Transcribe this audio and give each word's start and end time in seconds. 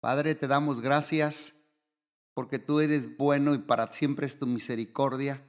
Padre, 0.00 0.34
te 0.34 0.48
damos 0.48 0.80
gracias 0.80 1.52
porque 2.32 2.58
tú 2.58 2.80
eres 2.80 3.18
bueno 3.18 3.54
y 3.54 3.58
para 3.58 3.92
siempre 3.92 4.26
es 4.26 4.38
tu 4.38 4.46
misericordia. 4.46 5.46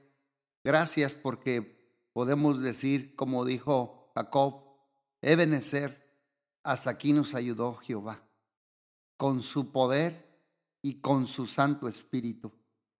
Gracias 0.63 1.15
porque 1.15 2.09
podemos 2.11 2.61
decir, 2.61 3.15
como 3.15 3.45
dijo 3.45 4.11
Jacob, 4.13 4.65
Ebenezer, 5.21 6.01
hasta 6.63 6.89
aquí 6.89 7.13
nos 7.13 7.33
ayudó 7.33 7.77
Jehová, 7.77 8.27
con 9.15 9.41
su 9.41 9.71
poder 9.71 10.37
y 10.81 10.99
con 10.99 11.27
su 11.27 11.47
Santo 11.47 11.87
Espíritu. 11.87 12.51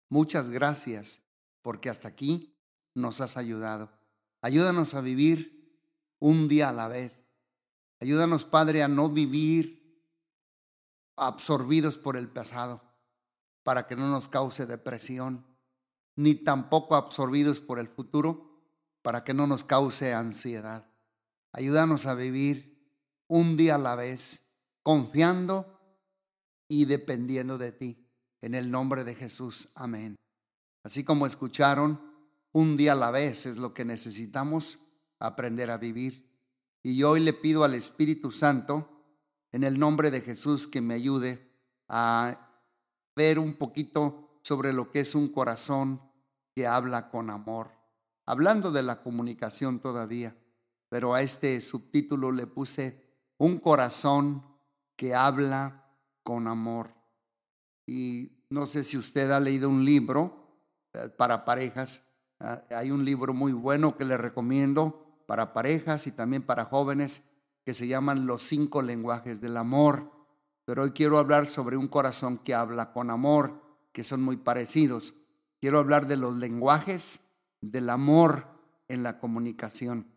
Muchas 0.09 0.49
gracias 0.51 1.21
porque 1.61 1.89
hasta 1.89 2.07
aquí 2.07 2.57
nos 2.95 3.19
has 3.19 3.35
ayudado. 3.35 3.91
Ayúdanos 4.41 4.93
a 4.93 5.01
vivir 5.01 5.77
un 6.19 6.47
día 6.47 6.69
a 6.69 6.73
la 6.73 6.87
vez. 6.87 7.25
Ayúdanos, 7.99 8.45
Padre, 8.45 8.83
a 8.83 8.87
no 8.87 9.09
vivir 9.09 9.80
absorbidos 11.21 11.97
por 11.97 12.17
el 12.17 12.27
pasado, 12.27 12.81
para 13.63 13.87
que 13.87 13.95
no 13.95 14.09
nos 14.09 14.27
cause 14.27 14.65
depresión, 14.65 15.45
ni 16.15 16.33
tampoco 16.33 16.95
absorbidos 16.95 17.61
por 17.61 17.77
el 17.77 17.87
futuro, 17.87 18.59
para 19.03 19.23
que 19.23 19.33
no 19.33 19.45
nos 19.45 19.63
cause 19.63 20.13
ansiedad. 20.13 20.91
Ayúdanos 21.53 22.07
a 22.07 22.15
vivir 22.15 22.71
un 23.27 23.55
día 23.55 23.75
a 23.75 23.77
la 23.77 23.95
vez, 23.95 24.51
confiando 24.81 25.79
y 26.67 26.85
dependiendo 26.85 27.57
de 27.57 27.71
ti. 27.71 28.07
En 28.41 28.55
el 28.55 28.71
nombre 28.71 29.03
de 29.03 29.13
Jesús, 29.13 29.69
amén. 29.75 30.15
Así 30.83 31.03
como 31.03 31.27
escucharon, 31.27 32.01
un 32.51 32.75
día 32.75 32.93
a 32.93 32.95
la 32.95 33.11
vez 33.11 33.45
es 33.45 33.57
lo 33.57 33.75
que 33.75 33.85
necesitamos 33.85 34.79
aprender 35.19 35.69
a 35.69 35.77
vivir. 35.77 36.31
Y 36.81 37.03
hoy 37.03 37.19
le 37.19 37.33
pido 37.33 37.63
al 37.63 37.75
Espíritu 37.75 38.31
Santo, 38.31 39.00
en 39.51 39.63
el 39.63 39.79
nombre 39.79 40.11
de 40.11 40.21
Jesús, 40.21 40.67
que 40.67 40.81
me 40.81 40.93
ayude 40.93 41.49
a 41.87 42.49
ver 43.15 43.39
un 43.39 43.55
poquito 43.55 44.39
sobre 44.43 44.73
lo 44.73 44.91
que 44.91 45.01
es 45.01 45.15
un 45.15 45.29
corazón 45.29 46.01
que 46.55 46.67
habla 46.67 47.09
con 47.09 47.29
amor. 47.29 47.71
Hablando 48.25 48.71
de 48.71 48.83
la 48.83 49.01
comunicación 49.01 49.79
todavía, 49.79 50.35
pero 50.89 51.13
a 51.13 51.21
este 51.21 51.59
subtítulo 51.61 52.31
le 52.31 52.47
puse 52.47 53.01
un 53.37 53.59
corazón 53.59 54.45
que 54.95 55.15
habla 55.15 55.95
con 56.23 56.47
amor. 56.47 56.93
Y 57.85 58.45
no 58.49 58.67
sé 58.67 58.83
si 58.83 58.97
usted 58.97 59.31
ha 59.31 59.39
leído 59.39 59.69
un 59.69 59.83
libro 59.85 60.59
eh, 60.93 61.09
para 61.09 61.45
parejas 61.45 62.03
Ah, 62.43 62.63
hay 62.71 62.89
un 62.89 63.05
libro 63.05 63.35
muy 63.35 63.53
bueno 63.53 63.95
que 63.95 64.03
le 64.03 64.17
recomiendo 64.17 65.23
para 65.27 65.53
parejas 65.53 66.07
y 66.07 66.11
también 66.11 66.41
para 66.41 66.65
jóvenes 66.65 67.21
que 67.63 67.73
se 67.73 67.87
llaman 67.87 68.25
Los 68.25 68.43
cinco 68.43 68.81
lenguajes 68.81 69.41
del 69.41 69.57
amor. 69.57 70.11
Pero 70.65 70.83
hoy 70.83 70.91
quiero 70.91 71.17
hablar 71.17 71.47
sobre 71.47 71.77
un 71.77 71.87
corazón 71.87 72.37
que 72.37 72.53
habla 72.53 72.93
con 72.93 73.09
amor, 73.09 73.61
que 73.91 74.03
son 74.03 74.21
muy 74.21 74.37
parecidos. 74.37 75.13
Quiero 75.59 75.79
hablar 75.79 76.07
de 76.07 76.17
los 76.17 76.35
lenguajes 76.35 77.21
del 77.61 77.89
amor 77.89 78.47
en 78.87 79.03
la 79.03 79.19
comunicación. 79.19 80.07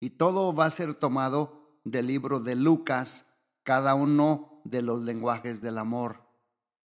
Y 0.00 0.10
todo 0.10 0.54
va 0.54 0.66
a 0.66 0.70
ser 0.70 0.94
tomado 0.94 1.80
del 1.84 2.06
libro 2.06 2.40
de 2.40 2.54
Lucas, 2.54 3.26
cada 3.62 3.94
uno 3.94 4.62
de 4.64 4.82
los 4.82 5.02
lenguajes 5.02 5.60
del 5.60 5.78
amor. 5.78 6.22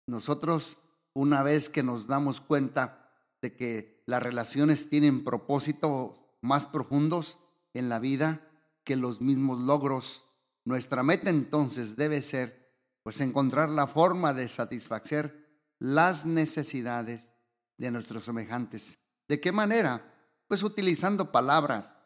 Nosotros, 0.08 0.78
una 1.14 1.44
vez 1.44 1.70
que 1.70 1.84
nos 1.84 2.08
damos 2.08 2.42
cuenta 2.42 3.12
de 3.42 3.56
que 3.56 4.04
las 4.06 4.22
relaciones 4.22 4.90
tienen 4.90 5.24
propósitos 5.24 6.20
más 6.42 6.68
profundos 6.68 7.40
en 7.74 7.90
la 7.90 8.00
vida 8.00 8.51
que 8.84 8.96
los 8.96 9.22
mismos 9.22 9.60
logros. 9.60 10.26
Nuestra 10.66 11.04
meta 11.04 11.30
entonces 11.30 11.96
debe 11.96 12.22
ser 12.22 12.62
pues 13.04 13.20
encontrar 13.22 13.70
la 13.70 13.88
forma 13.88 14.34
de 14.34 14.50
satisfacer 14.50 15.50
las 15.80 16.26
necesidades 16.26 17.32
de 17.78 17.92
nuestros 17.92 18.26
semejantes. 18.26 19.00
¿De 19.28 19.40
qué 19.40 19.52
manera? 19.52 20.14
Pues 20.48 20.62
utilizando 20.62 21.32
palabras 21.32 21.98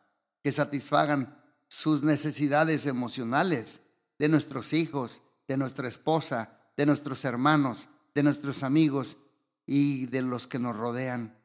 que 0.42 0.52
satisfagan 0.52 1.44
sus 1.68 2.04
necesidades 2.04 2.86
emocionales 2.86 3.82
de 4.18 4.30
nuestros 4.30 4.72
hijos, 4.74 5.22
de 5.48 5.58
nuestra 5.58 5.88
esposa, 5.88 6.60
de 6.78 6.86
nuestros 6.86 7.26
hermanos, 7.26 7.90
de 8.14 8.24
nuestros 8.24 8.64
amigos 8.64 9.18
y 9.66 10.06
de 10.06 10.22
los 10.22 10.48
que 10.48 10.60
nos 10.60 10.76
rodean 10.76 11.36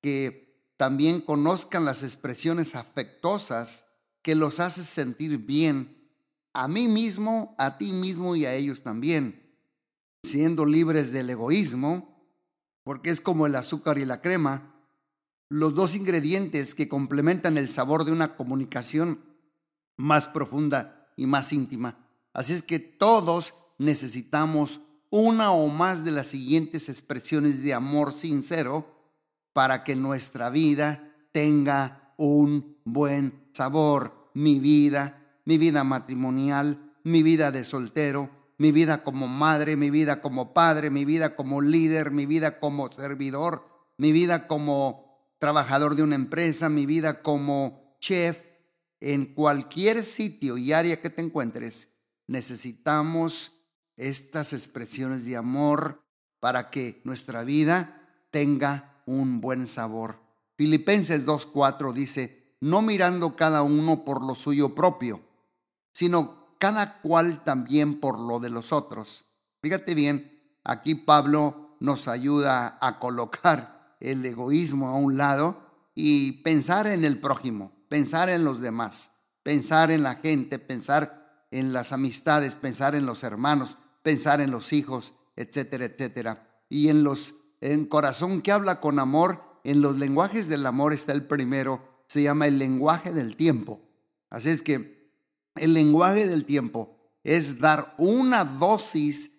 que 0.00 0.72
también 0.76 1.20
conozcan 1.20 1.84
las 1.84 2.02
expresiones 2.02 2.74
afectuosas 2.74 3.86
que 4.28 4.34
los 4.34 4.60
hace 4.60 4.84
sentir 4.84 5.38
bien 5.38 6.06
a 6.52 6.68
mí 6.68 6.86
mismo, 6.86 7.54
a 7.56 7.78
ti 7.78 7.92
mismo 7.92 8.36
y 8.36 8.44
a 8.44 8.52
ellos 8.52 8.82
también, 8.82 9.56
siendo 10.22 10.66
libres 10.66 11.12
del 11.12 11.30
egoísmo, 11.30 12.30
porque 12.82 13.08
es 13.08 13.22
como 13.22 13.46
el 13.46 13.54
azúcar 13.54 13.96
y 13.96 14.04
la 14.04 14.20
crema, 14.20 14.84
los 15.48 15.74
dos 15.74 15.96
ingredientes 15.96 16.74
que 16.74 16.90
complementan 16.90 17.56
el 17.56 17.70
sabor 17.70 18.04
de 18.04 18.12
una 18.12 18.36
comunicación 18.36 19.24
más 19.96 20.26
profunda 20.26 21.10
y 21.16 21.24
más 21.24 21.50
íntima. 21.54 21.96
Así 22.34 22.52
es 22.52 22.62
que 22.62 22.80
todos 22.80 23.54
necesitamos 23.78 24.82
una 25.08 25.52
o 25.52 25.68
más 25.68 26.04
de 26.04 26.10
las 26.10 26.26
siguientes 26.26 26.90
expresiones 26.90 27.62
de 27.62 27.72
amor 27.72 28.12
sincero 28.12 28.94
para 29.54 29.84
que 29.84 29.96
nuestra 29.96 30.50
vida 30.50 31.14
tenga 31.32 32.12
un 32.18 32.76
buen 32.84 33.48
sabor. 33.54 34.17
Mi 34.38 34.60
vida, 34.60 35.40
mi 35.44 35.58
vida 35.58 35.82
matrimonial, 35.82 36.94
mi 37.02 37.24
vida 37.24 37.50
de 37.50 37.64
soltero, 37.64 38.30
mi 38.56 38.70
vida 38.70 39.02
como 39.02 39.26
madre, 39.26 39.74
mi 39.74 39.90
vida 39.90 40.22
como 40.22 40.54
padre, 40.54 40.90
mi 40.90 41.04
vida 41.04 41.34
como 41.34 41.60
líder, 41.60 42.12
mi 42.12 42.24
vida 42.24 42.60
como 42.60 42.88
servidor, 42.92 43.66
mi 43.96 44.12
vida 44.12 44.46
como 44.46 45.34
trabajador 45.40 45.96
de 45.96 46.04
una 46.04 46.14
empresa, 46.14 46.68
mi 46.68 46.86
vida 46.86 47.20
como 47.22 47.96
chef, 47.98 48.40
en 49.00 49.26
cualquier 49.34 50.04
sitio 50.04 50.56
y 50.56 50.72
área 50.72 51.02
que 51.02 51.10
te 51.10 51.20
encuentres, 51.20 51.88
necesitamos 52.28 53.52
estas 53.96 54.52
expresiones 54.52 55.24
de 55.24 55.36
amor 55.36 56.04
para 56.38 56.70
que 56.70 57.00
nuestra 57.02 57.42
vida 57.42 58.08
tenga 58.30 59.02
un 59.04 59.40
buen 59.40 59.66
sabor. 59.66 60.20
Filipenses 60.56 61.26
2.4 61.26 61.92
dice, 61.92 62.47
no 62.60 62.82
mirando 62.82 63.36
cada 63.36 63.62
uno 63.62 64.04
por 64.04 64.24
lo 64.24 64.34
suyo 64.34 64.74
propio, 64.74 65.20
sino 65.92 66.54
cada 66.58 67.00
cual 67.00 67.44
también 67.44 68.00
por 68.00 68.18
lo 68.18 68.40
de 68.40 68.50
los 68.50 68.72
otros. 68.72 69.24
Fíjate 69.62 69.94
bien, 69.94 70.42
aquí 70.64 70.94
Pablo 70.94 71.76
nos 71.80 72.08
ayuda 72.08 72.78
a 72.80 72.98
colocar 72.98 73.96
el 74.00 74.24
egoísmo 74.24 74.88
a 74.88 74.94
un 74.94 75.16
lado 75.16 75.60
y 75.94 76.42
pensar 76.42 76.86
en 76.86 77.04
el 77.04 77.20
prójimo, 77.20 77.72
pensar 77.88 78.28
en 78.28 78.44
los 78.44 78.60
demás, 78.60 79.10
pensar 79.42 79.90
en 79.90 80.02
la 80.02 80.16
gente, 80.16 80.58
pensar 80.58 81.46
en 81.50 81.72
las 81.72 81.92
amistades, 81.92 82.54
pensar 82.54 82.94
en 82.94 83.06
los 83.06 83.22
hermanos, 83.22 83.78
pensar 84.02 84.40
en 84.40 84.50
los 84.50 84.72
hijos, 84.72 85.14
etcétera, 85.36 85.86
etcétera. 85.86 86.48
Y 86.68 86.88
en 86.88 87.02
los 87.02 87.34
en 87.60 87.86
corazón 87.86 88.42
que 88.42 88.52
habla 88.52 88.80
con 88.80 88.98
amor, 88.98 89.42
en 89.64 89.80
los 89.80 89.96
lenguajes 89.96 90.48
del 90.48 90.66
amor 90.66 90.92
está 90.92 91.12
el 91.12 91.26
primero, 91.26 91.82
se 92.08 92.22
llama 92.22 92.46
el 92.46 92.58
lenguaje 92.58 93.12
del 93.12 93.36
tiempo. 93.36 93.80
Así 94.30 94.48
es 94.50 94.62
que 94.62 95.12
el 95.54 95.74
lenguaje 95.74 96.26
del 96.26 96.44
tiempo 96.44 96.96
es 97.22 97.60
dar 97.60 97.94
una 97.98 98.44
dosis 98.44 99.30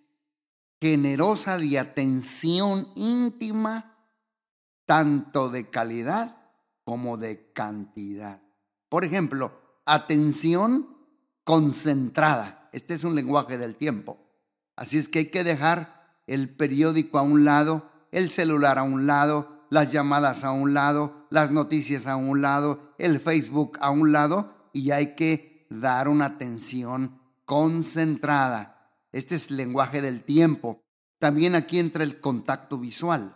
generosa 0.80 1.58
de 1.58 1.80
atención 1.80 2.88
íntima, 2.96 3.98
tanto 4.86 5.50
de 5.50 5.70
calidad 5.70 6.38
como 6.84 7.18
de 7.18 7.52
cantidad. 7.52 8.42
Por 8.88 9.04
ejemplo, 9.04 9.52
atención 9.86 10.98
concentrada. 11.44 12.70
Este 12.72 12.94
es 12.94 13.04
un 13.04 13.16
lenguaje 13.16 13.58
del 13.58 13.76
tiempo. 13.76 14.18
Así 14.76 14.98
es 14.98 15.10
que 15.10 15.20
hay 15.20 15.30
que 15.30 15.44
dejar 15.44 16.22
el 16.28 16.50
periódico 16.50 17.18
a 17.18 17.24
un 17.24 17.44
lado 17.44 17.90
el 18.12 18.30
celular 18.30 18.78
a 18.78 18.84
un 18.84 19.08
lado, 19.08 19.59
las 19.70 19.92
llamadas 19.92 20.44
a 20.44 20.52
un 20.52 20.74
lado, 20.74 21.28
las 21.30 21.52
noticias 21.52 22.08
a 22.08 22.16
un 22.16 22.42
lado, 22.42 22.94
el 22.98 23.20
Facebook 23.20 23.78
a 23.82 23.92
un 23.92 24.12
lado 24.12 24.70
y 24.74 24.92
hay 24.92 25.16
que 25.16 25.68
dar 25.70 26.08
una 26.08 26.26
atención 26.26 27.20
concentrada. 27.46 28.94
Este 29.12 29.36
es 29.36 29.50
el 29.50 29.58
lenguaje 29.58 30.02
del 30.02 30.24
tiempo. 30.24 30.84
También 31.20 31.56
aquí 31.56 31.80
entra 31.80 32.04
el 32.04 32.20
contacto 32.22 32.80
visual. 32.80 33.36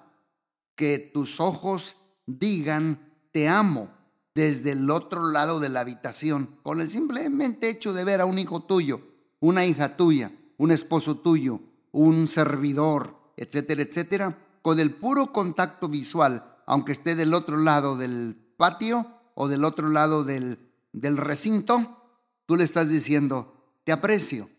Que 0.75 0.99
tus 0.99 1.39
ojos 1.39 1.97
digan 2.25 3.13
te 3.31 3.49
amo 3.49 3.89
desde 4.35 4.71
el 4.71 4.89
otro 4.89 5.29
lado 5.29 5.59
de 5.59 5.69
la 5.69 5.81
habitación, 5.81 6.57
con 6.63 6.81
el 6.81 6.89
simplemente 6.89 7.69
hecho 7.69 7.93
de 7.93 8.03
ver 8.03 8.21
a 8.21 8.25
un 8.25 8.39
hijo 8.39 8.63
tuyo, 8.63 9.01
una 9.39 9.65
hija 9.65 9.97
tuya, 9.97 10.31
un 10.57 10.71
esposo 10.71 11.17
tuyo, 11.17 11.59
un 11.91 12.27
servidor, 12.27 13.15
etcétera, 13.37 13.81
etcétera, 13.81 14.37
con 14.63 14.79
el 14.79 14.95
puro 14.95 15.31
contacto 15.31 15.89
visual, 15.89 16.55
aunque 16.65 16.93
esté 16.93 17.13
del 17.13 17.33
otro 17.33 17.57
lado 17.57 17.97
del 17.97 18.35
patio 18.57 19.05
o 19.35 19.47
del 19.47 19.65
otro 19.65 19.89
lado 19.89 20.23
del, 20.23 20.57
del 20.93 21.17
recinto, 21.17 22.01
tú 22.45 22.55
le 22.55 22.63
estás 22.63 22.89
diciendo, 22.89 23.77
te 23.83 23.91
aprecio, 23.91 24.49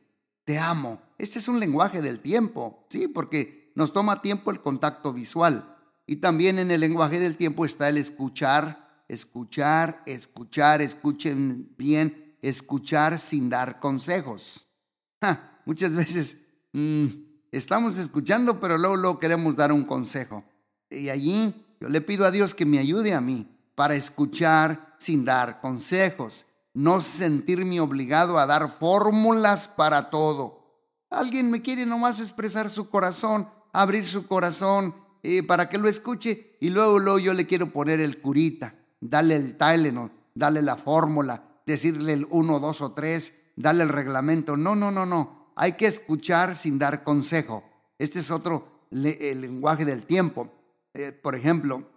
te 0.44 0.58
amo. 0.58 1.00
Este 1.16 1.38
es 1.38 1.48
un 1.48 1.58
lenguaje 1.58 2.02
del 2.02 2.20
tiempo, 2.20 2.86
¿sí? 2.90 3.08
Porque 3.08 3.72
nos 3.74 3.94
toma 3.94 4.20
tiempo 4.20 4.50
el 4.50 4.60
contacto 4.60 5.12
visual. 5.12 5.74
Y 6.06 6.16
también 6.16 6.58
en 6.58 6.70
el 6.70 6.80
lenguaje 6.80 7.18
del 7.18 7.38
tiempo 7.38 7.64
está 7.64 7.88
el 7.88 7.96
escuchar, 7.96 9.04
escuchar, 9.08 10.02
escuchar, 10.04 10.82
escuchen 10.82 11.74
bien, 11.78 12.36
escuchar 12.42 13.18
sin 13.18 13.48
dar 13.48 13.80
consejos. 13.80 14.68
muchas 15.64 15.96
veces 15.96 16.36
mm, 16.74 17.08
estamos 17.56 17.98
escuchando, 17.98 18.60
pero 18.60 18.78
luego, 18.78 18.96
luego 18.96 19.18
queremos 19.18 19.56
dar 19.56 19.72
un 19.72 19.84
consejo. 19.84 20.44
Y 20.90 21.08
allí 21.08 21.64
yo 21.80 21.88
le 21.88 22.00
pido 22.00 22.24
a 22.24 22.30
Dios 22.30 22.54
que 22.54 22.66
me 22.66 22.78
ayude 22.78 23.14
a 23.14 23.20
mí 23.20 23.48
para 23.74 23.94
escuchar 23.94 24.94
sin 24.98 25.24
dar 25.24 25.60
consejos, 25.60 26.46
no 26.72 27.00
sentirme 27.00 27.80
obligado 27.80 28.38
a 28.38 28.46
dar 28.46 28.78
fórmulas 28.78 29.68
para 29.68 30.10
todo. 30.10 30.64
Alguien 31.10 31.50
me 31.50 31.62
quiere 31.62 31.86
nomás 31.86 32.20
expresar 32.20 32.68
su 32.70 32.88
corazón, 32.88 33.48
abrir 33.72 34.06
su 34.06 34.26
corazón 34.26 34.94
eh, 35.22 35.42
para 35.42 35.68
que 35.68 35.78
lo 35.78 35.88
escuche 35.88 36.56
y 36.60 36.70
luego, 36.70 36.98
luego 36.98 37.18
yo 37.18 37.34
le 37.34 37.46
quiero 37.46 37.72
poner 37.72 38.00
el 38.00 38.20
curita, 38.20 38.74
darle 39.00 39.36
el 39.36 39.56
Tylenol, 39.56 40.10
darle 40.34 40.62
la 40.62 40.76
fórmula, 40.76 41.42
decirle 41.66 42.14
el 42.14 42.26
1, 42.30 42.60
2 42.60 42.80
o 42.80 42.92
3, 42.92 43.32
darle 43.56 43.84
el 43.84 43.88
reglamento. 43.88 44.56
No, 44.56 44.74
no, 44.74 44.90
no, 44.90 45.06
no. 45.06 45.43
Hay 45.56 45.72
que 45.72 45.86
escuchar 45.86 46.56
sin 46.56 46.78
dar 46.78 47.04
consejo. 47.04 47.64
Este 47.98 48.20
es 48.20 48.30
otro 48.30 48.86
el 48.90 49.40
lenguaje 49.40 49.84
del 49.84 50.04
tiempo. 50.04 50.52
Eh, 50.94 51.12
por 51.12 51.34
ejemplo, 51.34 51.90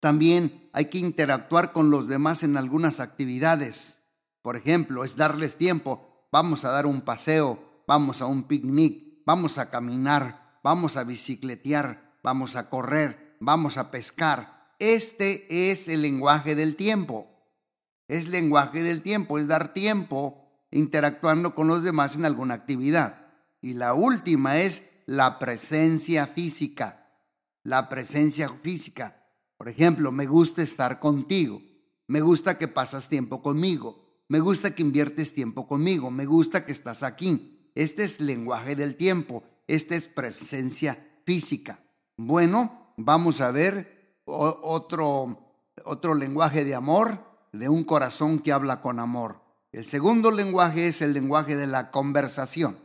también 0.00 0.68
hay 0.72 0.86
que 0.86 0.98
interactuar 0.98 1.72
con 1.72 1.90
los 1.90 2.08
demás 2.08 2.42
en 2.42 2.56
algunas 2.56 3.00
actividades. 3.00 4.02
Por 4.42 4.56
ejemplo, 4.56 5.04
es 5.04 5.16
darles 5.16 5.56
tiempo. 5.56 6.28
Vamos 6.30 6.64
a 6.64 6.70
dar 6.70 6.86
un 6.86 7.00
paseo, 7.00 7.82
vamos 7.86 8.20
a 8.20 8.26
un 8.26 8.44
picnic, 8.44 9.22
vamos 9.24 9.58
a 9.58 9.70
caminar, 9.70 10.60
vamos 10.62 10.96
a 10.96 11.04
bicicletear, 11.04 12.18
vamos 12.22 12.56
a 12.56 12.68
correr, 12.68 13.36
vamos 13.40 13.76
a 13.76 13.90
pescar. 13.90 14.74
Este 14.78 15.70
es 15.70 15.88
el 15.88 16.02
lenguaje 16.02 16.54
del 16.54 16.76
tiempo. 16.76 17.28
Es 18.08 18.28
lenguaje 18.28 18.82
del 18.82 19.02
tiempo, 19.02 19.38
es 19.38 19.48
dar 19.48 19.72
tiempo 19.72 20.45
interactuando 20.76 21.54
con 21.54 21.68
los 21.68 21.82
demás 21.82 22.14
en 22.14 22.24
alguna 22.24 22.54
actividad. 22.54 23.26
Y 23.60 23.74
la 23.74 23.94
última 23.94 24.58
es 24.58 24.82
la 25.06 25.38
presencia 25.38 26.26
física. 26.26 27.10
La 27.62 27.88
presencia 27.88 28.48
física. 28.62 29.24
Por 29.56 29.68
ejemplo, 29.68 30.12
me 30.12 30.26
gusta 30.26 30.62
estar 30.62 31.00
contigo, 31.00 31.62
me 32.06 32.20
gusta 32.20 32.58
que 32.58 32.68
pasas 32.68 33.08
tiempo 33.08 33.42
conmigo, 33.42 34.22
me 34.28 34.38
gusta 34.40 34.74
que 34.74 34.82
inviertes 34.82 35.32
tiempo 35.32 35.66
conmigo, 35.66 36.10
me 36.10 36.26
gusta 36.26 36.66
que 36.66 36.72
estás 36.72 37.02
aquí. 37.02 37.70
Este 37.74 38.04
es 38.04 38.20
lenguaje 38.20 38.76
del 38.76 38.96
tiempo, 38.96 39.44
esta 39.66 39.96
es 39.96 40.08
presencia 40.08 40.98
física. 41.24 41.80
Bueno, 42.16 42.92
vamos 42.96 43.40
a 43.40 43.50
ver 43.50 44.20
otro, 44.26 45.54
otro 45.84 46.14
lenguaje 46.14 46.64
de 46.64 46.74
amor, 46.74 47.24
de 47.52 47.68
un 47.68 47.84
corazón 47.84 48.40
que 48.40 48.52
habla 48.52 48.82
con 48.82 49.00
amor. 49.00 49.45
El 49.76 49.84
segundo 49.84 50.30
lenguaje 50.30 50.88
es 50.88 51.02
el 51.02 51.12
lenguaje 51.12 51.54
de 51.54 51.66
la 51.66 51.90
conversación. 51.90 52.78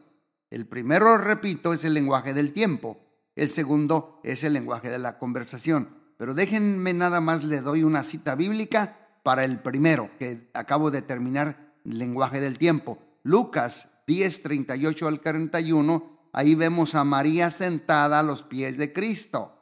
El 0.49 0.67
primero, 0.67 1.17
repito, 1.17 1.71
es 1.71 1.85
el 1.85 1.93
lenguaje 1.93 2.33
del 2.33 2.51
tiempo. 2.51 2.99
El 3.33 3.49
segundo 3.49 4.19
es 4.25 4.43
el 4.43 4.51
lenguaje 4.51 4.89
de 4.89 4.99
la 4.99 5.17
conversación. 5.17 5.87
Pero 6.17 6.33
déjenme 6.33 6.93
nada 6.93 7.21
más, 7.21 7.45
le 7.45 7.61
doy 7.61 7.83
una 7.83 8.03
cita 8.03 8.35
bíblica 8.35 9.07
para 9.23 9.45
el 9.45 9.61
primero, 9.61 10.09
que 10.19 10.51
acabo 10.53 10.91
de 10.91 11.01
terminar, 11.01 11.75
el 11.85 11.97
lenguaje 11.97 12.41
del 12.41 12.57
tiempo. 12.57 12.99
Lucas 13.23 13.87
10, 14.05 14.43
38 14.43 15.07
al 15.07 15.21
41, 15.21 16.27
ahí 16.33 16.55
vemos 16.55 16.93
a 16.95 17.05
María 17.05 17.51
sentada 17.51 18.19
a 18.19 18.23
los 18.23 18.43
pies 18.43 18.77
de 18.77 18.91
Cristo. 18.91 19.57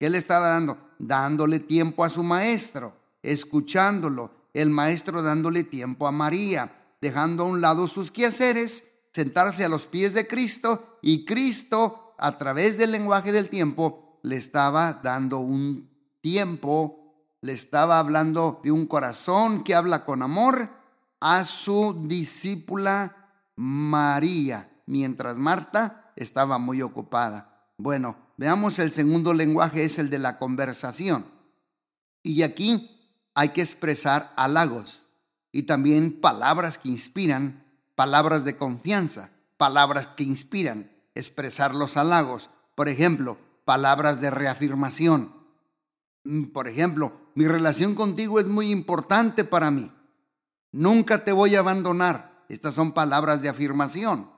¿Qué 0.00 0.08
le 0.08 0.16
estaba 0.16 0.48
dando? 0.48 0.78
Dándole 0.98 1.60
tiempo 1.60 2.02
a 2.02 2.08
su 2.08 2.24
maestro, 2.24 2.96
escuchándolo, 3.22 4.45
el 4.56 4.70
maestro 4.70 5.22
dándole 5.22 5.64
tiempo 5.64 6.06
a 6.06 6.12
María, 6.12 6.74
dejando 7.02 7.44
a 7.44 7.46
un 7.46 7.60
lado 7.60 7.88
sus 7.88 8.10
quehaceres, 8.10 8.84
sentarse 9.12 9.66
a 9.66 9.68
los 9.68 9.86
pies 9.86 10.14
de 10.14 10.26
Cristo 10.26 10.98
y 11.02 11.26
Cristo, 11.26 12.14
a 12.18 12.38
través 12.38 12.78
del 12.78 12.92
lenguaje 12.92 13.32
del 13.32 13.50
tiempo, 13.50 14.18
le 14.22 14.36
estaba 14.36 14.94
dando 14.94 15.40
un 15.40 15.90
tiempo, 16.22 17.14
le 17.42 17.52
estaba 17.52 17.98
hablando 17.98 18.60
de 18.64 18.72
un 18.72 18.86
corazón 18.86 19.62
que 19.62 19.74
habla 19.74 20.06
con 20.06 20.22
amor 20.22 20.70
a 21.20 21.44
su 21.44 22.06
discípula 22.08 23.14
María, 23.56 24.70
mientras 24.86 25.36
Marta 25.36 26.12
estaba 26.16 26.56
muy 26.56 26.80
ocupada. 26.80 27.68
Bueno, 27.76 28.16
veamos 28.38 28.78
el 28.78 28.90
segundo 28.90 29.34
lenguaje, 29.34 29.84
es 29.84 29.98
el 29.98 30.08
de 30.08 30.18
la 30.18 30.38
conversación. 30.38 31.26
Y 32.22 32.40
aquí 32.40 32.95
hay 33.36 33.50
que 33.50 33.60
expresar 33.60 34.32
halagos 34.36 35.10
y 35.52 35.64
también 35.64 36.20
palabras 36.20 36.78
que 36.78 36.88
inspiran, 36.88 37.62
palabras 37.94 38.44
de 38.44 38.56
confianza, 38.56 39.28
palabras 39.58 40.08
que 40.16 40.24
inspiran, 40.24 40.90
expresar 41.14 41.74
los 41.74 41.98
halagos. 41.98 42.48
Por 42.74 42.88
ejemplo, 42.88 43.36
palabras 43.66 44.22
de 44.22 44.30
reafirmación. 44.30 45.34
Mm, 46.24 46.44
por 46.44 46.66
ejemplo, 46.66 47.12
mi 47.34 47.46
relación 47.46 47.94
contigo 47.94 48.40
es 48.40 48.48
muy 48.48 48.70
importante 48.70 49.44
para 49.44 49.70
mí. 49.70 49.92
Nunca 50.72 51.22
te 51.22 51.32
voy 51.32 51.56
a 51.56 51.60
abandonar. 51.60 52.44
Estas 52.48 52.74
son 52.74 52.92
palabras 52.92 53.42
de 53.42 53.50
afirmación. 53.50 54.30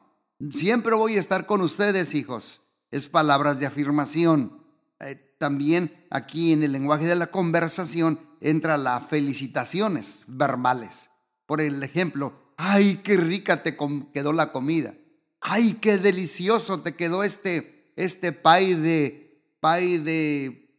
Siempre 0.52 0.96
voy 0.96 1.16
a 1.16 1.20
estar 1.20 1.46
con 1.46 1.60
ustedes, 1.60 2.16
hijos. 2.16 2.62
Es 2.90 3.08
palabras 3.08 3.60
de 3.60 3.66
afirmación. 3.66 4.60
Eh, 4.98 5.36
también 5.38 5.92
aquí 6.10 6.52
en 6.52 6.64
el 6.64 6.72
lenguaje 6.72 7.06
de 7.06 7.14
la 7.14 7.28
conversación 7.28 8.27
entra 8.40 8.78
las 8.78 9.06
felicitaciones 9.06 10.24
verbales. 10.26 11.10
Por 11.46 11.60
el 11.60 11.82
ejemplo, 11.82 12.54
ay, 12.56 13.00
qué 13.02 13.16
rica 13.16 13.62
te 13.62 13.76
quedó 14.12 14.32
la 14.32 14.52
comida. 14.52 14.94
Ay, 15.40 15.74
qué 15.74 15.98
delicioso 15.98 16.80
te 16.80 16.94
quedó 16.94 17.22
este 17.22 17.78
este 17.98 18.30
pay 18.32 18.74
de, 18.74 19.42
pay 19.60 19.98
de, 19.98 20.72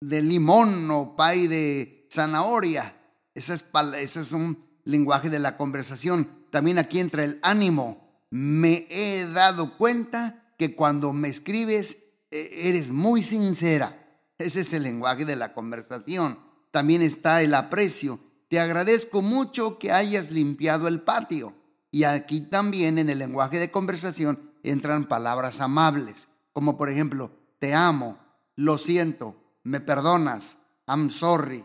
de 0.00 0.22
limón 0.22 0.90
o 0.90 1.14
pay 1.14 1.46
de 1.46 2.08
zanahoria. 2.10 2.96
Ese 3.34 3.54
es, 3.54 3.64
ese 3.98 4.22
es 4.22 4.32
un 4.32 4.64
lenguaje 4.84 5.28
de 5.28 5.38
la 5.38 5.58
conversación. 5.58 6.46
También 6.50 6.78
aquí 6.78 7.00
entra 7.00 7.22
el 7.22 7.38
ánimo. 7.42 8.26
Me 8.30 8.86
he 8.88 9.26
dado 9.26 9.76
cuenta 9.76 10.54
que 10.58 10.74
cuando 10.74 11.12
me 11.12 11.28
escribes 11.28 11.98
e, 12.30 12.68
eres 12.68 12.90
muy 12.90 13.22
sincera. 13.22 13.94
Ese 14.38 14.62
es 14.62 14.72
el 14.72 14.84
lenguaje 14.84 15.26
de 15.26 15.36
la 15.36 15.52
conversación. 15.52 16.38
También 16.72 17.02
está 17.02 17.42
el 17.42 17.54
aprecio. 17.54 18.18
Te 18.48 18.58
agradezco 18.58 19.22
mucho 19.22 19.78
que 19.78 19.92
hayas 19.92 20.32
limpiado 20.32 20.88
el 20.88 21.00
patio. 21.00 21.54
Y 21.92 22.04
aquí 22.04 22.40
también 22.40 22.98
en 22.98 23.08
el 23.08 23.18
lenguaje 23.18 23.60
de 23.60 23.70
conversación 23.70 24.50
entran 24.64 25.06
palabras 25.06 25.60
amables, 25.60 26.28
como 26.52 26.76
por 26.76 26.90
ejemplo, 26.90 27.30
te 27.58 27.74
amo, 27.74 28.18
lo 28.56 28.78
siento, 28.78 29.36
me 29.62 29.80
perdonas, 29.80 30.56
I'm 30.88 31.10
sorry, 31.10 31.64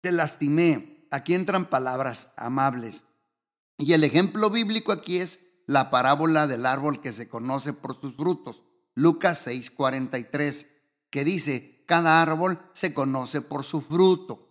te 0.00 0.12
lastimé. 0.12 1.08
Aquí 1.10 1.34
entran 1.34 1.70
palabras 1.70 2.30
amables. 2.36 3.04
Y 3.78 3.92
el 3.92 4.04
ejemplo 4.04 4.50
bíblico 4.50 4.92
aquí 4.92 5.18
es 5.18 5.38
la 5.66 5.90
parábola 5.90 6.46
del 6.46 6.66
árbol 6.66 7.00
que 7.00 7.12
se 7.12 7.28
conoce 7.28 7.72
por 7.72 8.00
sus 8.00 8.14
frutos, 8.16 8.62
Lucas 8.94 9.46
6:43, 9.46 10.66
que 11.10 11.24
dice, 11.24 11.75
cada 11.86 12.20
árbol 12.20 12.58
se 12.72 12.92
conoce 12.92 13.40
por 13.40 13.64
su 13.64 13.80
fruto. 13.80 14.48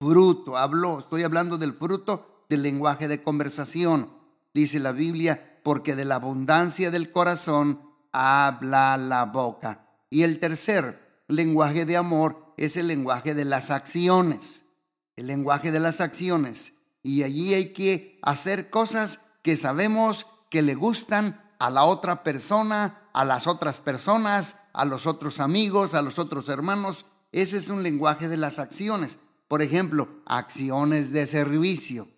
Fruto, 0.00 0.56
hablo, 0.56 1.00
estoy 1.00 1.22
hablando 1.22 1.58
del 1.58 1.74
fruto 1.74 2.44
del 2.48 2.62
lenguaje 2.62 3.08
de 3.08 3.22
conversación. 3.22 4.10
Dice 4.54 4.78
la 4.78 4.92
Biblia, 4.92 5.60
porque 5.62 5.96
de 5.96 6.04
la 6.04 6.16
abundancia 6.16 6.90
del 6.90 7.10
corazón 7.10 7.80
habla 8.12 8.96
la 8.96 9.24
boca. 9.24 9.88
Y 10.10 10.22
el 10.22 10.38
tercer 10.38 11.22
lenguaje 11.28 11.84
de 11.84 11.96
amor 11.96 12.54
es 12.56 12.76
el 12.76 12.86
lenguaje 12.86 13.34
de 13.34 13.44
las 13.44 13.70
acciones. 13.70 14.62
El 15.16 15.26
lenguaje 15.26 15.72
de 15.72 15.80
las 15.80 16.00
acciones. 16.00 16.74
Y 17.02 17.22
allí 17.22 17.54
hay 17.54 17.72
que 17.72 18.18
hacer 18.22 18.70
cosas 18.70 19.20
que 19.42 19.56
sabemos 19.56 20.26
que 20.50 20.62
le 20.62 20.74
gustan 20.74 21.40
a 21.58 21.70
la 21.70 21.84
otra 21.84 22.22
persona, 22.22 23.08
a 23.12 23.24
las 23.24 23.46
otras 23.46 23.80
personas, 23.80 24.56
a 24.72 24.84
los 24.84 25.06
otros 25.06 25.40
amigos, 25.40 25.94
a 25.94 26.02
los 26.02 26.18
otros 26.18 26.48
hermanos. 26.48 27.06
Ese 27.32 27.56
es 27.56 27.68
un 27.68 27.82
lenguaje 27.82 28.28
de 28.28 28.36
las 28.36 28.58
acciones. 28.58 29.18
Por 29.48 29.62
ejemplo, 29.62 30.08
acciones 30.26 31.12
de 31.12 31.26
servicio. 31.26 32.08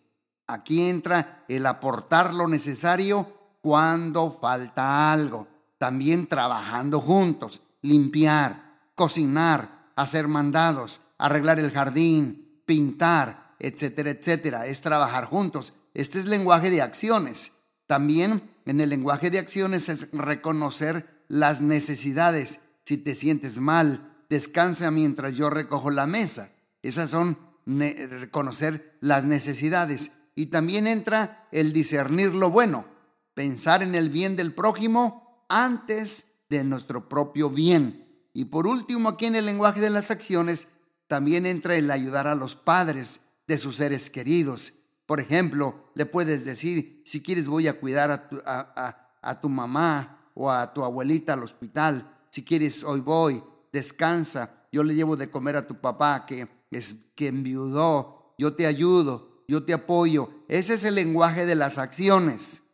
Aquí 0.47 0.89
entra 0.89 1.45
el 1.49 1.67
aportar 1.67 2.33
lo 2.33 2.49
necesario 2.49 3.29
cuando 3.61 4.33
falta 4.41 5.13
algo. 5.13 5.47
También 5.79 6.27
trabajando 6.27 7.01
juntos, 7.01 7.63
limpiar, 7.83 8.81
cocinar, 8.95 9.91
hacer 9.95 10.27
mandados, 10.27 11.01
arreglar 11.19 11.61
el 11.61 11.71
jardín, 11.71 12.63
pintar, 12.65 13.55
etcétera, 13.59 14.11
etcétera. 14.11 14.67
Es 14.67 14.81
trabajar 14.81 15.27
juntos. 15.27 15.75
Este 15.95 16.19
es 16.19 16.25
lenguaje 16.25 16.71
de 16.71 16.83
acciones. 16.83 17.53
También 17.87 18.51
en 18.69 18.81
el 18.83 18.91
lenguaje 18.91 19.31
de 19.31 19.39
acciones 19.39 19.89
es 19.89 20.11
reconocer 20.13 21.25
las 21.27 21.63
necesidades. 21.63 22.61
Si 22.85 22.99
te 22.99 23.15
sientes 23.15 23.61
mal, 23.61 24.15
descansa 24.29 24.91
mientras 24.91 25.37
yo 25.37 25.49
recojo 25.49 25.91
la 25.91 26.07
mesa. 26.07 26.51
Esas 26.83 27.09
son 27.09 27.39
reconocer 27.67 28.99
las 29.01 29.25
necesidades. 29.25 30.11
Y 30.35 30.47
también 30.47 30.87
entra 30.87 31.49
el 31.51 31.73
discernir 31.73 32.35
lo 32.35 32.51
bueno, 32.51 32.85
pensar 33.33 33.83
en 33.83 33.95
el 33.95 34.11
bien 34.11 34.37
del 34.37 34.53
prójimo 34.53 35.47
antes 35.49 36.27
de 36.51 36.63
nuestro 36.63 37.09
propio 37.09 37.49
bien. 37.49 38.07
Y 38.35 38.45
por 38.45 38.67
último, 38.67 39.09
aquí 39.09 39.25
en 39.25 39.37
el 39.37 39.47
lenguaje 39.47 39.81
de 39.81 39.89
las 39.89 40.11
acciones, 40.11 40.69
también 41.07 41.47
entra 41.47 41.75
el 41.75 41.91
ayudar 41.91 42.27
a 42.27 42.35
los 42.35 42.55
padres 42.55 43.21
de 43.47 43.57
sus 43.57 43.77
seres 43.77 44.11
queridos. 44.11 44.75
Por 45.09 45.21
ejemplo, 45.21 45.91
le 45.95 46.05
puedes 46.05 46.45
decir, 46.45 47.01
si 47.07 47.23
quieres 47.23 47.49
voy 47.49 47.67
a 47.67 47.81
cuidar 47.81 48.11
a 48.11 48.29
tu, 48.29 48.37
a 48.45 49.41
tu 49.41 49.49
mamá 49.49 50.31
o 50.35 50.51
a 50.51 50.75
tu 50.75 50.85
abuelita 50.85 51.33
al 51.33 51.43
hospital. 51.43 52.15
Si 52.29 52.45
quieres, 52.45 52.85
hoy 52.85 53.01
voy, 53.01 53.43
descansa. 53.73 54.67
Yo 54.71 54.83
le 54.83 54.95
llevo 54.95 55.17
de 55.17 55.31
comer 55.31 55.57
a 55.57 55.67
tu 55.67 55.77
papá 55.77 56.27
que 56.27 56.47
es 56.71 56.97
que 57.15 57.29
enviudó. 57.29 58.35
Yo 58.37 58.55
te 58.55 58.67
ayudo, 58.67 59.45
yo 59.49 59.65
te 59.65 59.73
apoyo. 59.73 60.29
Ese 60.47 60.75
es 60.75 60.85
el 60.85 60.97
lenguaje 60.97 61.47
de 61.47 61.55
las 61.55 61.79
acciones. 61.79 62.65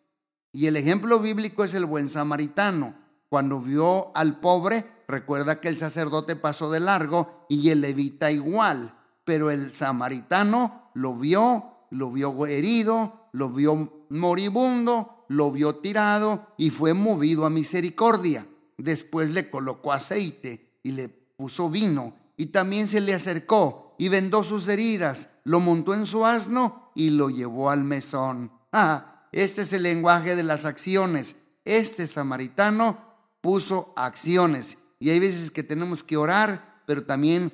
Y 0.50 0.66
el 0.66 0.76
ejemplo 0.76 1.20
bíblico 1.20 1.62
es 1.62 1.74
el 1.74 1.84
buen 1.84 2.08
samaritano. 2.08 2.96
Cuando 3.28 3.60
vio 3.60 4.10
al 4.16 4.40
pobre, 4.40 4.84
recuerda 5.06 5.60
que 5.60 5.68
el 5.68 5.78
sacerdote 5.78 6.34
pasó 6.34 6.68
de 6.72 6.80
largo 6.80 7.46
y 7.48 7.70
el 7.70 7.80
levita 7.80 8.32
igual. 8.32 8.92
Pero 9.24 9.52
el 9.52 9.72
samaritano 9.72 10.90
lo 10.94 11.14
vio, 11.14 11.73
lo 11.94 12.10
vio 12.10 12.46
herido, 12.46 13.28
lo 13.32 13.50
vio 13.50 14.06
moribundo, 14.10 15.24
lo 15.28 15.52
vio 15.52 15.76
tirado 15.76 16.48
y 16.56 16.70
fue 16.70 16.92
movido 16.92 17.46
a 17.46 17.50
misericordia. 17.50 18.46
Después 18.76 19.30
le 19.30 19.48
colocó 19.48 19.92
aceite 19.92 20.78
y 20.82 20.92
le 20.92 21.08
puso 21.08 21.70
vino 21.70 22.14
y 22.36 22.46
también 22.46 22.88
se 22.88 23.00
le 23.00 23.14
acercó 23.14 23.94
y 23.98 24.08
vendó 24.08 24.42
sus 24.42 24.66
heridas, 24.68 25.28
lo 25.44 25.60
montó 25.60 25.94
en 25.94 26.06
su 26.06 26.26
asno 26.26 26.90
y 26.96 27.10
lo 27.10 27.30
llevó 27.30 27.70
al 27.70 27.84
mesón. 27.84 28.50
Ah, 28.72 29.28
este 29.30 29.62
es 29.62 29.72
el 29.72 29.84
lenguaje 29.84 30.34
de 30.34 30.42
las 30.42 30.64
acciones. 30.64 31.36
Este 31.64 32.08
samaritano 32.08 32.98
puso 33.40 33.92
acciones 33.96 34.78
y 34.98 35.10
hay 35.10 35.20
veces 35.20 35.50
que 35.50 35.62
tenemos 35.62 36.02
que 36.02 36.16
orar, 36.16 36.82
pero 36.86 37.04
también 37.04 37.52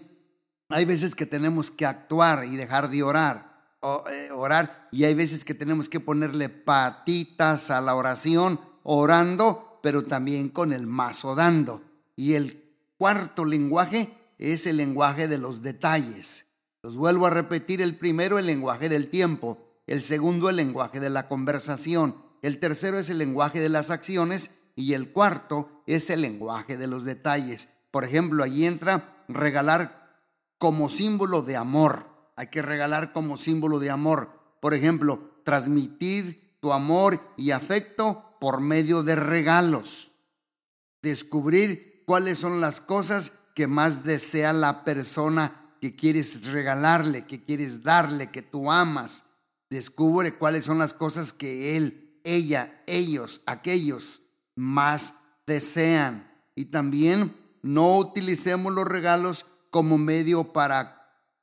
hay 0.71 0.87
veces 0.87 1.15
que 1.15 1.27
tenemos 1.27 1.71
que 1.71 1.85
actuar 1.85 2.45
y 2.45 2.57
dejar 2.57 2.89
de 2.91 3.03
orar. 3.03 3.50
Eh, 3.83 4.31
orar 4.33 4.89
y 4.93 5.05
hay 5.05 5.15
veces 5.15 5.45
que 5.45 5.55
tenemos 5.55 5.89
que 5.89 6.01
ponerle 6.01 6.49
patitas 6.49 7.71
a 7.71 7.81
la 7.81 7.95
oración 7.95 8.61
orando 8.83 9.71
pero 9.83 10.05
también 10.05 10.49
con 10.49 10.73
el 10.73 10.87
mazo 10.87 11.35
dando. 11.35 11.83
Y 12.17 12.35
el 12.35 12.75
cuarto 12.99 13.45
lenguaje 13.45 14.13
es 14.39 14.67
el 14.67 14.77
lenguaje 14.77 15.29
de 15.29 15.39
los 15.39 15.63
detalles. 15.63 16.47
Los 16.83 16.97
vuelvo 16.97 17.27
a 17.27 17.31
repetir, 17.31 17.83
el 17.83 17.99
primero 17.99 18.39
el 18.39 18.47
lenguaje 18.47 18.89
del 18.89 19.11
tiempo, 19.11 19.59
el 19.87 20.03
segundo 20.03 20.49
el 20.49 20.57
lenguaje 20.57 21.01
de 21.01 21.11
la 21.11 21.29
conversación, 21.29 22.17
el 22.43 22.59
tercero 22.59 22.99
es 22.99 23.11
el 23.11 23.19
lenguaje 23.19 23.61
de 23.61 23.69
las 23.69 23.91
acciones 23.91 24.51
y 24.77 24.95
el 24.95 25.13
cuarto 25.13 25.83
es 25.87 26.09
el 26.09 26.23
lenguaje 26.23 26.79
de 26.79 26.87
los 26.87 27.05
detalles. 27.05 27.69
Por 27.91 28.05
ejemplo, 28.05 28.43
allí 28.43 28.67
entra 28.67 29.25
regalar 29.29 30.09
como 30.59 30.89
símbolo 30.89 31.43
de 31.43 31.57
amor. 31.57 32.07
Hay 32.41 32.47
que 32.47 32.63
regalar 32.63 33.13
como 33.13 33.37
símbolo 33.37 33.79
de 33.81 33.91
amor. 33.91 34.31
Por 34.63 34.73
ejemplo, 34.73 35.21
transmitir 35.45 36.57
tu 36.63 36.73
amor 36.73 37.21
y 37.37 37.51
afecto 37.51 38.35
por 38.41 38.63
medio 38.63 39.03
de 39.03 39.15
regalos. 39.15 40.11
Descubrir 41.03 42.03
cuáles 42.07 42.39
son 42.39 42.63
las 42.63 42.81
cosas 42.81 43.33
que 43.55 43.67
más 43.67 44.05
desea 44.05 44.55
la 44.55 44.85
persona 44.85 45.75
que 45.83 45.95
quieres 45.95 46.47
regalarle, 46.47 47.27
que 47.27 47.45
quieres 47.45 47.83
darle, 47.83 48.31
que 48.31 48.41
tú 48.41 48.73
amas. 48.73 49.25
Descubre 49.69 50.33
cuáles 50.33 50.65
son 50.65 50.79
las 50.79 50.95
cosas 50.95 51.35
que 51.35 51.77
él, 51.77 52.23
ella, 52.25 52.83
ellos, 52.87 53.43
aquellos 53.45 54.23
más 54.55 55.13
desean. 55.47 56.27
Y 56.55 56.65
también 56.71 57.37
no 57.61 57.99
utilicemos 57.99 58.73
los 58.73 58.87
regalos 58.87 59.45
como 59.71 59.99
medio 59.99 60.55
para 60.55 61.00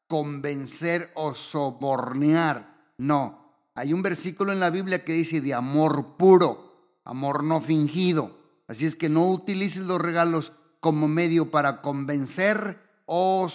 convencer 0.08 1.12
o 1.16 1.34
sobornear. 1.36 2.92
No, 2.98 3.54
hay 3.76 3.94
un 3.94 4.02
versículo 4.02 4.52
en 4.52 4.60
la 4.60 4.70
Biblia 4.70 5.04
que 5.04 5.14
dice 5.14 5.42
de 5.42 5.54
amor 5.54 6.18
puro 6.18 6.68
amor 7.08 7.44
no 7.44 7.62
fingido. 7.62 8.38
Así 8.68 8.86
es 8.86 8.96
que 8.96 9.10
no 9.10 9.28
utilices 9.30 9.84
los 9.84 10.00
regalos 10.00 10.52
como 10.80 11.08
medio 11.08 11.50
para 11.50 11.82
convencer 11.82 12.80
o, 13.06 13.48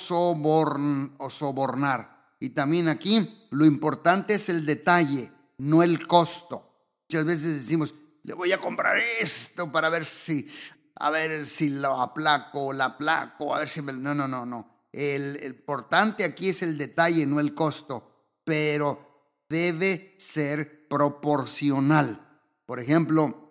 sobornar. 1.31 2.35
Y 2.41 2.51
también 2.51 2.89
aquí 2.89 3.47
lo 3.51 3.67
importante 3.67 4.35
es 4.35 4.49
el 4.49 4.67
detalle, 4.67 5.31
no 5.59 5.83
el 5.83 6.07
costo. 6.07 6.69
Muchas 7.09 7.27
veces 7.27 7.63
decimos, 7.63 7.95
le 8.25 8.35
voy 8.35 8.53
a 8.53 8.59
comprar 8.59 8.97
esto 9.21 9.71
para 9.71 9.91
ver 9.91 10.05
si, 10.05 10.51
a 10.97 11.11
ver 11.11 11.45
si 11.45 11.69
lo 11.69 12.01
aplaco, 12.01 12.73
la 12.73 12.87
aplaco, 12.87 13.55
a 13.55 13.59
ver 13.61 13.69
si 13.69 13.83
me... 13.83 13.93
No, 13.93 14.15
no, 14.15 14.27
no, 14.27 14.47
no. 14.47 14.72
El, 14.93 15.43
importante 15.43 16.25
aquí 16.25 16.51
es 16.51 16.63
el 16.63 16.77
detalle, 16.79 17.27
no 17.27 17.41
el 17.41 17.55
costo, 17.55 18.31
pero 18.45 19.35
debe 19.49 20.15
ser 20.19 20.87
proporcional. 20.89 22.41
Por 22.67 22.79
ejemplo, 22.79 23.51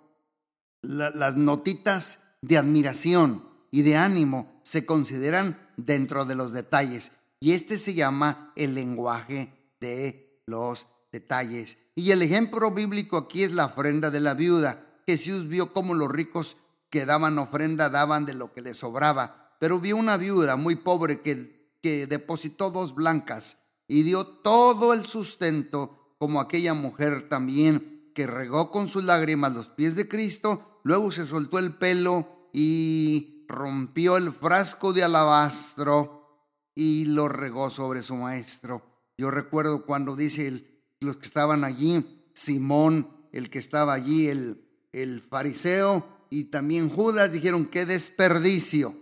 las 0.82 1.36
notitas 1.36 2.20
de 2.42 2.58
admiración 2.58 3.48
y 3.72 3.82
de 3.82 3.98
ánimo 3.98 4.60
se 4.64 4.86
consideran 4.86 5.70
dentro 5.78 6.26
de 6.26 6.36
los 6.36 6.54
detalles 6.54 7.12
y 7.40 7.54
este 7.54 7.80
se 7.80 7.96
llama 7.96 8.54
el 8.56 8.76
lenguaje 8.76 9.52
de 9.80 10.42
los 10.46 10.88
detalles. 11.12 11.78
Y 11.96 12.12
el 12.12 12.22
ejemplo 12.22 12.72
bíblico 12.72 13.18
aquí 13.18 13.44
es 13.44 13.52
la 13.52 13.66
ofrenda 13.66 14.12
de 14.12 14.20
la 14.20 14.36
viuda. 14.36 14.86
Jesús 15.08 15.48
vio 15.48 15.74
cómo 15.74 15.96
los 15.96 16.12
ricos 16.12 16.58
que 16.90 17.06
daban 17.06 17.40
ofrenda 17.40 17.90
daban 17.90 18.26
de 18.26 18.34
lo 18.34 18.54
que 18.54 18.62
les 18.62 18.78
sobraba, 18.78 19.51
pero 19.62 19.80
vio 19.80 19.96
una 19.96 20.18
viuda 20.18 20.56
muy 20.56 20.76
pobre 20.76 21.22
que, 21.22 21.78
que 21.84 22.08
depositó 22.08 22.72
dos 22.72 22.96
blancas 22.96 23.60
y 23.88 24.02
dio 24.02 24.26
todo 24.26 24.92
el 24.92 25.06
sustento 25.06 26.16
como 26.18 26.42
aquella 26.42 26.74
mujer 26.74 27.30
también 27.30 28.12
que 28.16 28.26
regó 28.26 28.72
con 28.72 28.88
sus 28.88 29.04
lágrimas 29.04 29.54
los 29.54 29.70
pies 29.70 29.96
de 29.96 30.08
Cristo 30.08 30.82
luego 30.84 31.12
se 31.12 31.28
soltó 31.28 31.60
el 31.60 31.76
pelo 31.76 32.50
y 32.52 33.46
rompió 33.48 34.18
el 34.18 34.32
frasco 34.32 34.94
de 34.94 35.04
alabastro 35.04 36.50
y 36.74 37.06
lo 37.06 37.30
regó 37.30 37.70
sobre 37.70 38.02
su 38.02 38.16
maestro. 38.16 38.82
Yo 39.16 39.30
recuerdo 39.30 39.86
cuando 39.86 40.16
dice 40.16 40.66
los 41.00 41.18
que 41.18 41.28
estaban 41.28 41.64
allí, 41.64 42.26
Simón, 42.34 43.28
el 43.32 43.52
que 43.52 43.60
estaba 43.60 43.94
allí, 43.94 44.28
el, 44.28 44.68
el 44.92 45.22
fariseo 45.22 46.26
y 46.32 46.46
también 46.46 46.90
Judas 46.90 47.32
dijeron, 47.32 47.68
qué 47.68 47.86
desperdicio. 47.86 48.96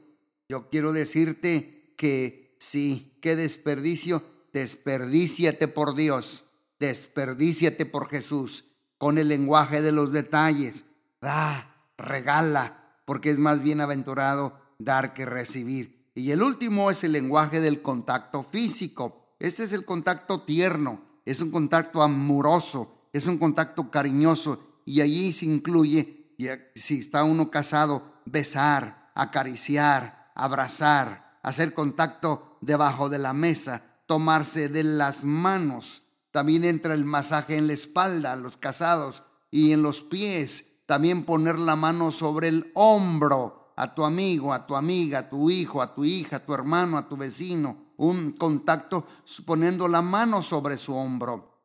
Yo 0.50 0.68
quiero 0.68 0.94
decirte 0.94 1.94
que 1.96 2.58
sí, 2.60 3.16
qué 3.22 3.36
desperdicio, 3.36 4.24
desperdíciate 4.52 5.68
por 5.68 5.94
Dios, 5.94 6.46
desperdíciate 6.80 7.86
por 7.86 8.10
Jesús, 8.10 8.66
con 8.98 9.20
el 9.20 9.28
lenguaje 9.28 9.84
de 9.84 9.92
los 9.92 10.12
detalles. 10.12 10.86
Da, 11.22 11.86
regala, 12.00 12.96
porque 13.06 13.30
es 13.30 13.38
más 13.38 13.62
bienaventurado 13.62 14.60
dar 14.80 15.14
que 15.14 15.28
recibir. 15.28 16.10
Y 16.16 16.32
el 16.32 16.42
último 16.42 16.90
es 16.90 17.04
el 17.04 17.12
lenguaje 17.12 17.60
del 17.60 17.84
contacto 17.84 18.44
físico. 18.44 19.36
Este 19.38 19.64
es 19.64 19.72
el 19.72 19.86
contacto 19.86 20.42
tierno, 20.42 21.22
es 21.26 21.42
un 21.42 21.52
contacto 21.52 22.02
amoroso, 22.02 23.08
es 23.14 23.28
un 23.28 23.38
contacto 23.38 23.92
cariñoso 23.92 24.82
y 24.84 25.02
allí 25.02 25.32
se 25.32 25.46
incluye, 25.46 26.34
si 26.74 26.98
está 26.98 27.24
uno 27.24 27.52
casado, 27.52 28.16
besar, 28.26 29.12
acariciar, 29.14 30.19
abrazar, 30.44 31.40
hacer 31.44 31.74
contacto 31.74 32.58
debajo 32.62 33.10
de 33.10 33.20
la 33.20 33.34
mesa, 33.34 33.84
tomarse 34.08 34.70
de 34.70 34.84
las 34.84 35.24
manos. 35.24 36.04
También 36.32 36.64
entra 36.64 36.94
el 36.94 37.06
masaje 37.06 37.58
en 37.58 37.68
la 37.68 37.74
espalda, 37.74 38.36
los 38.36 38.58
casados, 38.58 39.24
y 39.52 39.72
en 39.72 39.82
los 39.82 40.02
pies, 40.02 40.84
también 40.86 41.26
poner 41.26 41.58
la 41.60 41.76
mano 41.76 42.12
sobre 42.12 42.48
el 42.48 42.72
hombro 42.76 43.74
a 43.76 43.96
tu 43.96 44.04
amigo, 44.04 44.54
a 44.54 44.68
tu 44.68 44.76
amiga, 44.76 45.20
a 45.20 45.30
tu 45.30 45.50
hijo, 45.50 45.82
a 45.82 45.94
tu 45.96 46.04
hija, 46.04 46.38
a 46.38 46.46
tu 46.46 46.54
hermano, 46.54 46.98
a 46.98 47.08
tu 47.08 47.16
vecino. 47.16 47.94
Un 47.98 48.32
contacto 48.34 49.08
poniendo 49.46 49.88
la 49.88 50.02
mano 50.02 50.42
sobre 50.42 50.78
su 50.78 50.96
hombro. 50.96 51.64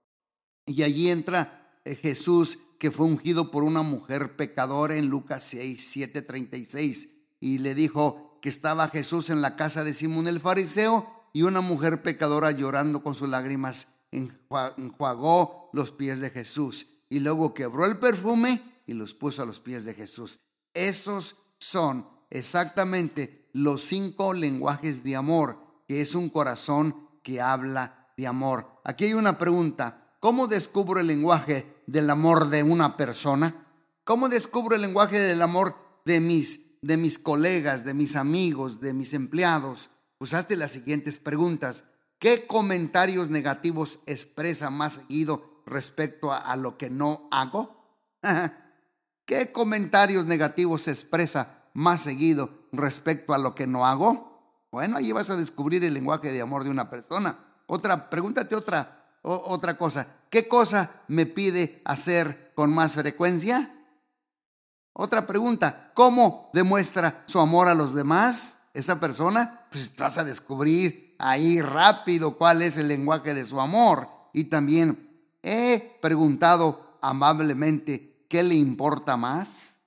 Y 0.66 0.82
allí 0.82 1.10
entra 1.10 1.80
eh, 1.84 1.96
Jesús 1.96 2.58
que 2.78 2.90
fue 2.90 3.06
ungido 3.06 3.50
por 3.50 3.64
una 3.64 3.82
mujer 3.82 4.36
pecadora 4.36 4.96
en 4.96 5.08
Lucas 5.08 5.44
6, 5.44 5.88
7, 5.90 6.22
36. 6.22 7.08
Y 7.40 7.58
le 7.58 7.74
dijo 7.74 8.33
que 8.44 8.50
estaba 8.50 8.88
Jesús 8.88 9.30
en 9.30 9.40
la 9.40 9.56
casa 9.56 9.84
de 9.84 9.94
Simón 9.94 10.28
el 10.28 10.38
fariseo 10.38 11.08
y 11.32 11.44
una 11.44 11.62
mujer 11.62 12.02
pecadora 12.02 12.50
llorando 12.50 13.02
con 13.02 13.14
sus 13.14 13.26
lágrimas 13.26 13.88
enjuagó 14.10 15.70
los 15.72 15.90
pies 15.90 16.20
de 16.20 16.28
Jesús 16.28 16.88
y 17.08 17.20
luego 17.20 17.54
quebró 17.54 17.86
el 17.86 17.96
perfume 17.96 18.60
y 18.86 18.92
los 18.92 19.14
puso 19.14 19.42
a 19.42 19.46
los 19.46 19.60
pies 19.60 19.86
de 19.86 19.94
Jesús. 19.94 20.40
Esos 20.74 21.36
son 21.56 22.06
exactamente 22.28 23.48
los 23.54 23.80
cinco 23.80 24.34
lenguajes 24.34 25.02
de 25.04 25.16
amor, 25.16 25.56
que 25.88 26.02
es 26.02 26.14
un 26.14 26.28
corazón 26.28 27.08
que 27.22 27.40
habla 27.40 28.10
de 28.18 28.26
amor. 28.26 28.82
Aquí 28.84 29.06
hay 29.06 29.14
una 29.14 29.38
pregunta. 29.38 30.18
¿Cómo 30.20 30.48
descubro 30.48 31.00
el 31.00 31.06
lenguaje 31.06 31.82
del 31.86 32.10
amor 32.10 32.50
de 32.50 32.62
una 32.62 32.98
persona? 32.98 33.66
¿Cómo 34.04 34.28
descubro 34.28 34.76
el 34.76 34.82
lenguaje 34.82 35.18
del 35.18 35.40
amor 35.40 35.76
de 36.04 36.20
mis, 36.20 36.60
de 36.84 36.98
mis 36.98 37.18
colegas, 37.18 37.84
de 37.84 37.94
mis 37.94 38.14
amigos, 38.14 38.80
de 38.80 38.92
mis 38.92 39.14
empleados? 39.14 39.90
Usaste 40.18 40.54
las 40.54 40.72
siguientes 40.72 41.18
preguntas. 41.18 41.84
¿Qué 42.18 42.46
comentarios 42.46 43.30
negativos 43.30 44.00
expresa 44.06 44.68
más 44.68 44.94
seguido 44.94 45.62
respecto 45.64 46.30
a, 46.30 46.54
lo 46.56 46.76
que 46.76 46.90
no 46.90 47.26
hago? 47.30 47.74
¿Qué 49.24 49.50
comentarios 49.50 50.26
negativos 50.26 50.86
expresa 50.86 51.64
más 51.72 52.02
seguido 52.02 52.68
respecto 52.70 53.32
a 53.32 53.38
lo 53.38 53.54
que 53.54 53.66
no 53.66 53.86
hago? 53.86 54.66
Bueno, 54.70 54.98
ahí 54.98 55.10
vas 55.12 55.30
a 55.30 55.36
descubrir 55.36 55.84
el 55.84 55.94
lenguaje 55.94 56.32
de 56.32 56.42
amor 56.42 56.64
de 56.64 56.70
una 56.70 56.90
persona. 56.90 57.38
Otra, 57.66 58.10
pregúntate 58.10 58.54
otra, 58.56 59.08
otra 59.22 59.78
cosa. 59.78 60.06
¿Qué 60.28 60.48
cosa 60.48 60.90
me 61.08 61.24
pide 61.24 61.80
hacer 61.86 62.52
con 62.54 62.74
más 62.74 62.94
frecuencia? 62.94 63.73
Otra 64.96 65.26
pregunta, 65.26 65.90
¿cómo 65.92 66.50
demuestra 66.52 67.24
su 67.26 67.40
amor 67.40 67.66
a 67.66 67.74
los 67.74 67.94
demás 67.94 68.58
esa 68.74 69.00
persona? 69.00 69.66
Pues 69.72 69.94
vas 69.96 70.18
a 70.18 70.24
descubrir 70.24 71.16
ahí 71.18 71.60
rápido 71.60 72.38
cuál 72.38 72.62
es 72.62 72.76
el 72.76 72.86
lenguaje 72.86 73.34
de 73.34 73.44
su 73.44 73.60
amor. 73.60 74.08
Y 74.32 74.44
también 74.44 75.28
he 75.42 75.98
preguntado 76.00 76.96
amablemente, 77.02 78.24
¿qué 78.28 78.44
le 78.44 78.54
importa 78.54 79.16
más? 79.16 79.80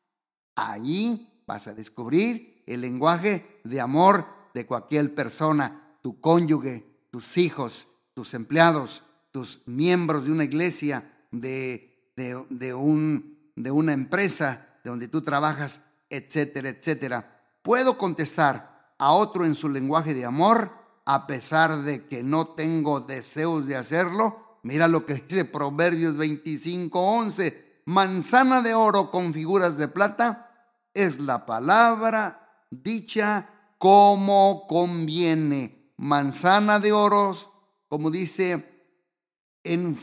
Ahí 0.57 1.41
vas 1.47 1.67
a 1.67 1.73
descubrir 1.73 2.63
el 2.67 2.81
lenguaje 2.81 3.61
de 3.63 3.79
amor 3.79 4.25
de 4.53 4.65
cualquier 4.65 5.15
persona, 5.15 5.99
tu 6.01 6.19
cónyuge, 6.19 7.07
tus 7.11 7.37
hijos, 7.37 7.87
tus 8.13 8.33
empleados, 8.33 9.03
tus 9.31 9.61
miembros 9.67 10.25
de 10.25 10.33
una 10.33 10.43
iglesia, 10.43 11.09
de, 11.31 12.11
de, 12.17 12.73
un, 12.73 13.53
de 13.55 13.71
una 13.71 13.93
empresa 13.93 14.76
de 14.87 14.91
donde 14.91 15.07
tú 15.09 15.21
trabajas, 15.21 15.81
etcétera, 16.09 16.69
etcétera. 16.69 17.41
Puedo 17.61 17.97
contestar 17.97 18.93
a 18.97 19.11
otro 19.11 19.45
en 19.45 19.53
su 19.53 19.67
lenguaje 19.67 20.13
de 20.13 20.23
amor 20.23 20.71
a 21.05 21.27
pesar 21.27 21.83
de 21.83 22.07
que 22.07 22.23
no 22.23 22.47
tengo 22.47 23.01
deseos 23.01 23.67
de 23.67 23.75
hacerlo. 23.75 24.59
Mira 24.63 24.87
lo 24.87 25.05
que 25.05 25.15
dice 25.27 25.43
Proverbios 25.43 26.15
25, 26.15 26.99
11. 26.99 27.81
Manzana 27.83 28.61
de 28.61 28.75
oro 28.75 29.11
con 29.11 29.33
figuras 29.33 29.77
de 29.77 29.89
plata 29.89 30.51
es 30.93 31.19
la 31.19 31.45
palabra 31.45 32.65
dicha 32.71 33.49
como 33.77 34.67
conviene. 34.69 35.93
Manzana 35.97 36.79
de 36.79 36.93
oros, 36.93 37.49
como 37.89 38.09
dice 38.09 38.73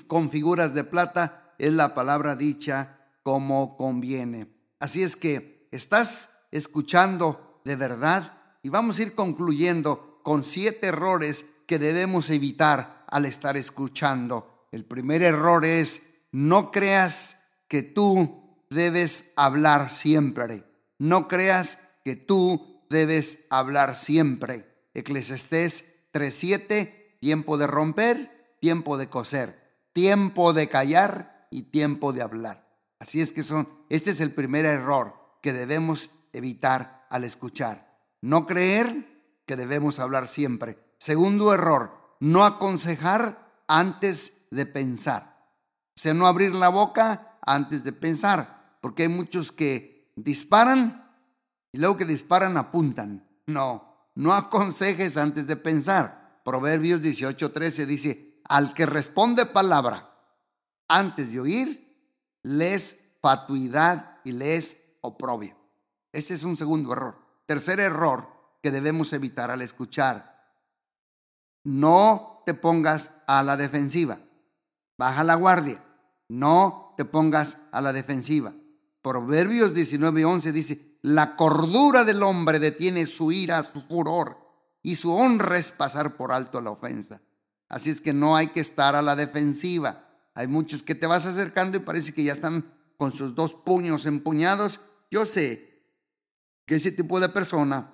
con 0.08 0.28
figuras 0.28 0.74
de 0.74 0.84
plata, 0.84 1.54
es 1.56 1.72
la 1.72 1.94
palabra 1.94 2.36
dicha 2.36 2.98
como 3.22 3.78
conviene. 3.78 4.53
Así 4.78 5.02
es 5.02 5.16
que 5.16 5.68
estás 5.70 6.30
escuchando 6.50 7.60
de 7.64 7.76
verdad 7.76 8.38
y 8.62 8.68
vamos 8.68 8.98
a 8.98 9.02
ir 9.02 9.14
concluyendo 9.14 10.20
con 10.22 10.44
siete 10.44 10.88
errores 10.88 11.46
que 11.66 11.78
debemos 11.78 12.30
evitar 12.30 13.04
al 13.08 13.26
estar 13.26 13.56
escuchando. 13.56 14.66
El 14.72 14.84
primer 14.84 15.22
error 15.22 15.64
es 15.64 16.02
no 16.32 16.70
creas 16.70 17.36
que 17.68 17.82
tú 17.82 18.58
debes 18.70 19.24
hablar 19.36 19.90
siempre. 19.90 20.64
No 20.98 21.28
creas 21.28 21.78
que 22.04 22.16
tú 22.16 22.84
debes 22.90 23.38
hablar 23.50 23.96
siempre. 23.96 24.68
Eclesiastés 24.94 25.84
3:7, 26.12 27.18
tiempo 27.20 27.58
de 27.58 27.66
romper, 27.66 28.56
tiempo 28.60 28.96
de 28.96 29.08
coser, 29.08 29.58
tiempo 29.92 30.52
de 30.52 30.68
callar 30.68 31.48
y 31.50 31.62
tiempo 31.70 32.12
de 32.12 32.22
hablar. 32.22 32.68
Así 32.98 33.20
es 33.20 33.32
que 33.32 33.42
son, 33.42 33.68
este 33.94 34.10
es 34.10 34.20
el 34.20 34.32
primer 34.32 34.64
error 34.64 35.14
que 35.40 35.52
debemos 35.52 36.10
evitar 36.32 37.06
al 37.10 37.22
escuchar. 37.22 37.96
No 38.20 38.44
creer 38.44 39.22
que 39.46 39.54
debemos 39.54 40.00
hablar 40.00 40.26
siempre. 40.26 40.78
Segundo 40.98 41.54
error, 41.54 42.16
no 42.18 42.44
aconsejar 42.44 43.62
antes 43.68 44.32
de 44.50 44.66
pensar. 44.66 45.48
O 45.96 46.00
sea, 46.00 46.12
no 46.12 46.26
abrir 46.26 46.56
la 46.56 46.70
boca 46.70 47.38
antes 47.42 47.84
de 47.84 47.92
pensar, 47.92 48.78
porque 48.80 49.04
hay 49.04 49.08
muchos 49.08 49.52
que 49.52 50.10
disparan 50.16 51.16
y 51.70 51.78
luego 51.78 51.96
que 51.96 52.04
disparan 52.04 52.56
apuntan. 52.56 53.28
No, 53.46 54.10
no 54.16 54.32
aconsejes 54.32 55.16
antes 55.16 55.46
de 55.46 55.56
pensar. 55.56 56.40
Proverbios 56.44 57.00
18:13 57.00 57.86
dice, 57.86 58.40
al 58.48 58.74
que 58.74 58.86
responde 58.86 59.46
palabra 59.46 60.10
antes 60.88 61.30
de 61.30 61.38
oír, 61.38 61.96
les 62.42 63.03
fatuidad 63.24 64.20
y 64.22 64.32
les 64.32 64.76
oprobio. 65.00 65.56
Este 66.12 66.34
es 66.34 66.44
un 66.44 66.58
segundo 66.58 66.92
error. 66.92 67.16
Tercer 67.46 67.80
error 67.80 68.28
que 68.62 68.70
debemos 68.70 69.14
evitar 69.14 69.50
al 69.50 69.62
escuchar. 69.62 70.52
No 71.62 72.42
te 72.44 72.52
pongas 72.52 73.12
a 73.26 73.42
la 73.42 73.56
defensiva. 73.56 74.18
Baja 74.98 75.24
la 75.24 75.36
guardia. 75.36 75.82
No 76.28 76.92
te 76.98 77.06
pongas 77.06 77.56
a 77.72 77.80
la 77.80 77.94
defensiva. 77.94 78.52
Proverbios 79.00 79.72
19:11 79.72 80.52
dice, 80.52 80.98
la 81.00 81.34
cordura 81.34 82.04
del 82.04 82.22
hombre 82.22 82.58
detiene 82.58 83.06
su 83.06 83.32
ira, 83.32 83.62
su 83.62 83.80
furor, 83.88 84.36
y 84.82 84.96
su 84.96 85.10
honra 85.10 85.56
es 85.56 85.72
pasar 85.72 86.18
por 86.18 86.30
alto 86.30 86.60
la 86.60 86.72
ofensa. 86.72 87.22
Así 87.70 87.88
es 87.88 88.02
que 88.02 88.12
no 88.12 88.36
hay 88.36 88.48
que 88.48 88.60
estar 88.60 88.94
a 88.94 89.00
la 89.00 89.16
defensiva. 89.16 90.10
Hay 90.34 90.46
muchos 90.46 90.82
que 90.82 90.94
te 90.94 91.06
vas 91.06 91.24
acercando 91.24 91.78
y 91.78 91.80
parece 91.80 92.12
que 92.12 92.24
ya 92.24 92.34
están 92.34 92.73
con 92.96 93.12
sus 93.12 93.34
dos 93.34 93.52
puños 93.52 94.06
empuñados. 94.06 94.80
Yo 95.10 95.26
sé 95.26 95.84
que 96.66 96.76
ese 96.76 96.92
tipo 96.92 97.20
de 97.20 97.28
persona, 97.28 97.92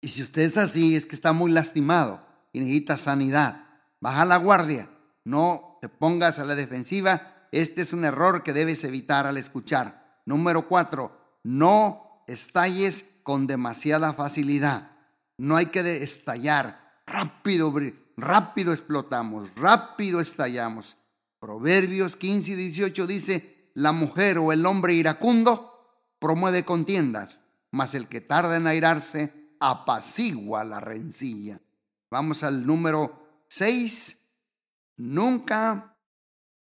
y 0.00 0.08
si 0.08 0.22
usted 0.22 0.42
es 0.42 0.56
así, 0.56 0.96
es 0.96 1.06
que 1.06 1.14
está 1.14 1.32
muy 1.32 1.50
lastimado 1.50 2.24
y 2.52 2.60
necesita 2.60 2.96
sanidad. 2.96 3.66
Baja 4.00 4.24
la 4.24 4.36
guardia, 4.36 4.88
no 5.24 5.78
te 5.80 5.88
pongas 5.88 6.38
a 6.38 6.44
la 6.44 6.54
defensiva. 6.54 7.48
Este 7.52 7.82
es 7.82 7.92
un 7.92 8.04
error 8.04 8.42
que 8.42 8.52
debes 8.52 8.84
evitar 8.84 9.26
al 9.26 9.36
escuchar. 9.36 10.20
Número 10.24 10.68
cuatro, 10.68 11.38
no 11.42 12.24
estalles 12.26 13.04
con 13.22 13.46
demasiada 13.46 14.12
facilidad. 14.12 14.90
No 15.38 15.56
hay 15.56 15.66
que 15.66 16.02
estallar. 16.02 17.02
Rápido, 17.06 17.72
rápido 18.16 18.72
explotamos, 18.72 19.54
rápido 19.56 20.20
estallamos. 20.20 20.96
Proverbios 21.40 22.16
15 22.16 22.52
y 22.52 22.54
18 22.54 23.06
dice, 23.06 23.51
la 23.74 23.92
mujer 23.92 24.38
o 24.38 24.52
el 24.52 24.66
hombre 24.66 24.94
iracundo 24.94 25.72
promueve 26.18 26.64
contiendas, 26.64 27.40
mas 27.70 27.94
el 27.94 28.08
que 28.08 28.20
tarda 28.20 28.56
en 28.56 28.66
airarse 28.66 29.32
apacigua 29.60 30.64
la 30.64 30.80
rencilla. 30.80 31.60
Vamos 32.10 32.42
al 32.42 32.66
número 32.66 33.44
6. 33.48 34.16
Nunca 34.96 35.96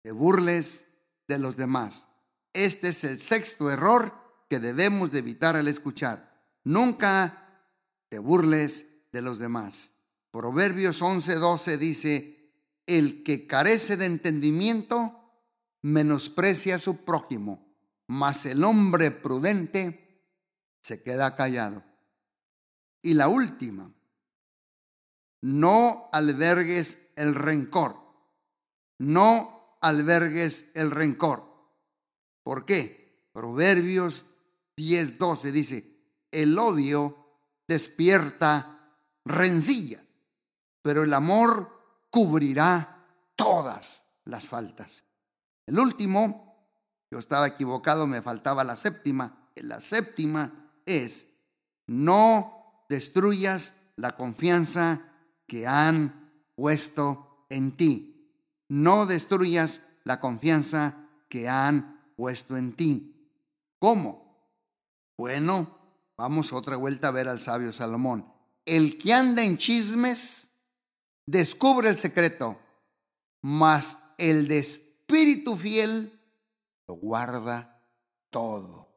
te 0.01 0.11
burles 0.11 0.87
de 1.27 1.39
los 1.39 1.57
demás. 1.57 2.07
Este 2.53 2.89
es 2.89 3.03
el 3.03 3.19
sexto 3.19 3.71
error 3.71 4.13
que 4.49 4.59
debemos 4.59 5.11
de 5.11 5.19
evitar 5.19 5.55
al 5.55 5.67
escuchar. 5.67 6.45
Nunca 6.63 7.65
te 8.09 8.19
burles 8.19 8.85
de 9.11 9.21
los 9.21 9.39
demás. 9.39 9.93
Proverbios 10.31 11.01
11:12 11.01 11.77
dice, 11.77 12.53
el 12.85 13.23
que 13.23 13.47
carece 13.47 13.97
de 13.97 14.05
entendimiento 14.05 15.20
menosprecia 15.81 16.75
a 16.75 16.79
su 16.79 17.03
prójimo, 17.03 17.75
mas 18.07 18.45
el 18.45 18.63
hombre 18.63 19.11
prudente 19.11 20.25
se 20.81 21.01
queda 21.01 21.35
callado. 21.35 21.83
Y 23.01 23.13
la 23.13 23.27
última, 23.27 23.91
no 25.41 26.09
albergues 26.11 26.99
el 27.15 27.35
rencor. 27.35 27.99
No 28.99 29.77
albergues 29.81 30.65
el 30.75 30.91
rencor. 30.91 31.43
¿Por 32.43 32.65
qué? 32.65 33.29
Proverbios 33.33 34.25
10:12 34.77 35.51
dice, 35.51 35.91
el 36.31 36.57
odio 36.57 37.17
despierta 37.67 38.95
rencilla, 39.25 40.03
pero 40.81 41.03
el 41.03 41.13
amor 41.13 41.73
cubrirá 42.09 43.05
todas 43.35 44.05
las 44.25 44.47
faltas. 44.47 45.03
El 45.71 45.79
último, 45.79 46.67
yo 47.09 47.17
estaba 47.17 47.47
equivocado, 47.47 48.05
me 48.05 48.21
faltaba 48.21 48.65
la 48.65 48.75
séptima. 48.75 49.47
La 49.55 49.79
séptima 49.79 50.69
es, 50.85 51.27
no 51.87 52.83
destruyas 52.89 53.73
la 53.95 54.17
confianza 54.17 54.99
que 55.47 55.67
han 55.67 56.29
puesto 56.55 57.45
en 57.49 57.77
ti. 57.77 58.35
No 58.67 59.05
destruyas 59.05 59.81
la 60.03 60.19
confianza 60.19 61.07
que 61.29 61.47
han 61.47 62.13
puesto 62.17 62.57
en 62.57 62.73
ti. 62.73 63.31
¿Cómo? 63.79 64.45
Bueno, 65.17 66.03
vamos 66.17 66.51
otra 66.51 66.75
vuelta 66.75 67.07
a 67.07 67.11
ver 67.11 67.29
al 67.29 67.39
sabio 67.39 67.71
Salomón. 67.71 68.29
El 68.65 68.97
que 68.97 69.13
anda 69.13 69.41
en 69.41 69.57
chismes 69.57 70.49
descubre 71.25 71.89
el 71.89 71.97
secreto, 71.97 72.59
mas 73.39 73.95
el 74.17 74.49
de 74.49 74.80
espíritu 75.11 75.57
fiel 75.57 76.17
lo 76.87 76.95
guarda 76.95 77.83
todo. 78.29 78.87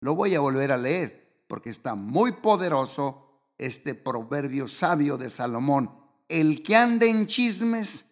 Lo 0.00 0.14
voy 0.14 0.34
a 0.34 0.40
volver 0.40 0.72
a 0.72 0.78
leer 0.78 1.44
porque 1.48 1.68
está 1.68 1.94
muy 1.94 2.32
poderoso 2.32 3.50
este 3.58 3.94
proverbio 3.94 4.68
sabio 4.68 5.18
de 5.18 5.28
Salomón. 5.28 5.90
El 6.28 6.62
que 6.62 6.76
anda 6.76 7.04
en 7.04 7.26
chismes 7.26 8.06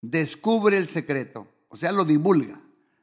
descubre 0.00 0.78
el 0.78 0.88
secreto, 0.88 1.46
o 1.68 1.76
sea, 1.76 1.92
lo 1.92 2.06
divulga, 2.06 2.58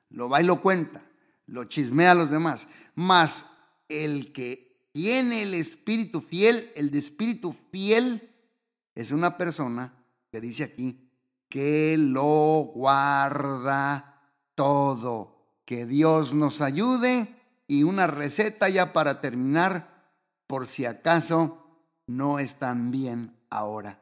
lo 0.10 0.28
va 0.28 0.42
y 0.42 0.46
lo 0.46 0.60
cuenta, 0.60 1.04
lo 1.46 1.66
chismea 1.66 2.12
a 2.12 2.16
los 2.16 2.32
demás. 2.32 2.68
Mas 2.96 3.46
el 3.88 4.34
que 4.34 4.90
tiene 4.94 5.44
el 5.44 5.54
espíritu 5.54 6.22
fiel, 6.22 6.72
el 6.76 6.90
de 6.90 6.98
espíritu 6.98 7.56
fiel, 7.72 8.30
es 8.96 9.12
una 9.12 9.38
persona 9.38 9.94
que 10.32 10.42
dice 10.42 10.64
aquí 10.64 11.11
que 11.52 11.98
lo 11.98 12.72
guarda 12.74 14.22
todo. 14.56 15.60
Que 15.66 15.86
Dios 15.86 16.34
nos 16.34 16.62
ayude 16.62 17.36
y 17.68 17.84
una 17.84 18.08
receta 18.08 18.70
ya 18.70 18.94
para 18.94 19.22
terminar, 19.22 20.14
por 20.48 20.66
si 20.66 20.86
acaso 20.86 21.86
no 22.08 22.40
están 22.40 22.90
bien 22.90 23.38
ahora. 23.50 24.02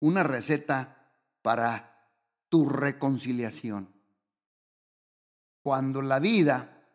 Una 0.00 0.22
receta 0.22 1.10
para 1.42 2.12
tu 2.48 2.68
reconciliación. 2.68 3.92
Cuando 5.62 6.02
la 6.02 6.18
vida 6.18 6.86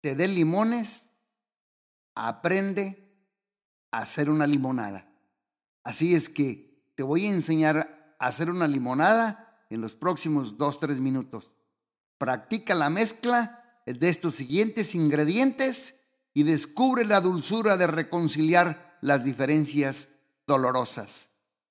te 0.00 0.14
dé 0.14 0.28
limones, 0.28 1.10
aprende 2.14 3.16
a 3.90 4.00
hacer 4.00 4.30
una 4.30 4.46
limonada. 4.46 5.10
Así 5.84 6.14
es 6.14 6.28
que 6.28 6.92
te 6.94 7.02
voy 7.02 7.26
a 7.26 7.30
enseñar 7.30 7.99
hacer 8.20 8.50
una 8.50 8.68
limonada 8.68 9.64
en 9.70 9.80
los 9.80 9.94
próximos 9.94 10.58
dos, 10.58 10.78
tres 10.78 11.00
minutos. 11.00 11.54
Practica 12.18 12.74
la 12.74 12.90
mezcla 12.90 13.82
de 13.86 14.08
estos 14.08 14.34
siguientes 14.34 14.94
ingredientes 14.94 15.96
y 16.34 16.44
descubre 16.44 17.04
la 17.04 17.20
dulzura 17.20 17.76
de 17.76 17.86
reconciliar 17.86 18.98
las 19.00 19.24
diferencias 19.24 20.10
dolorosas. 20.46 21.30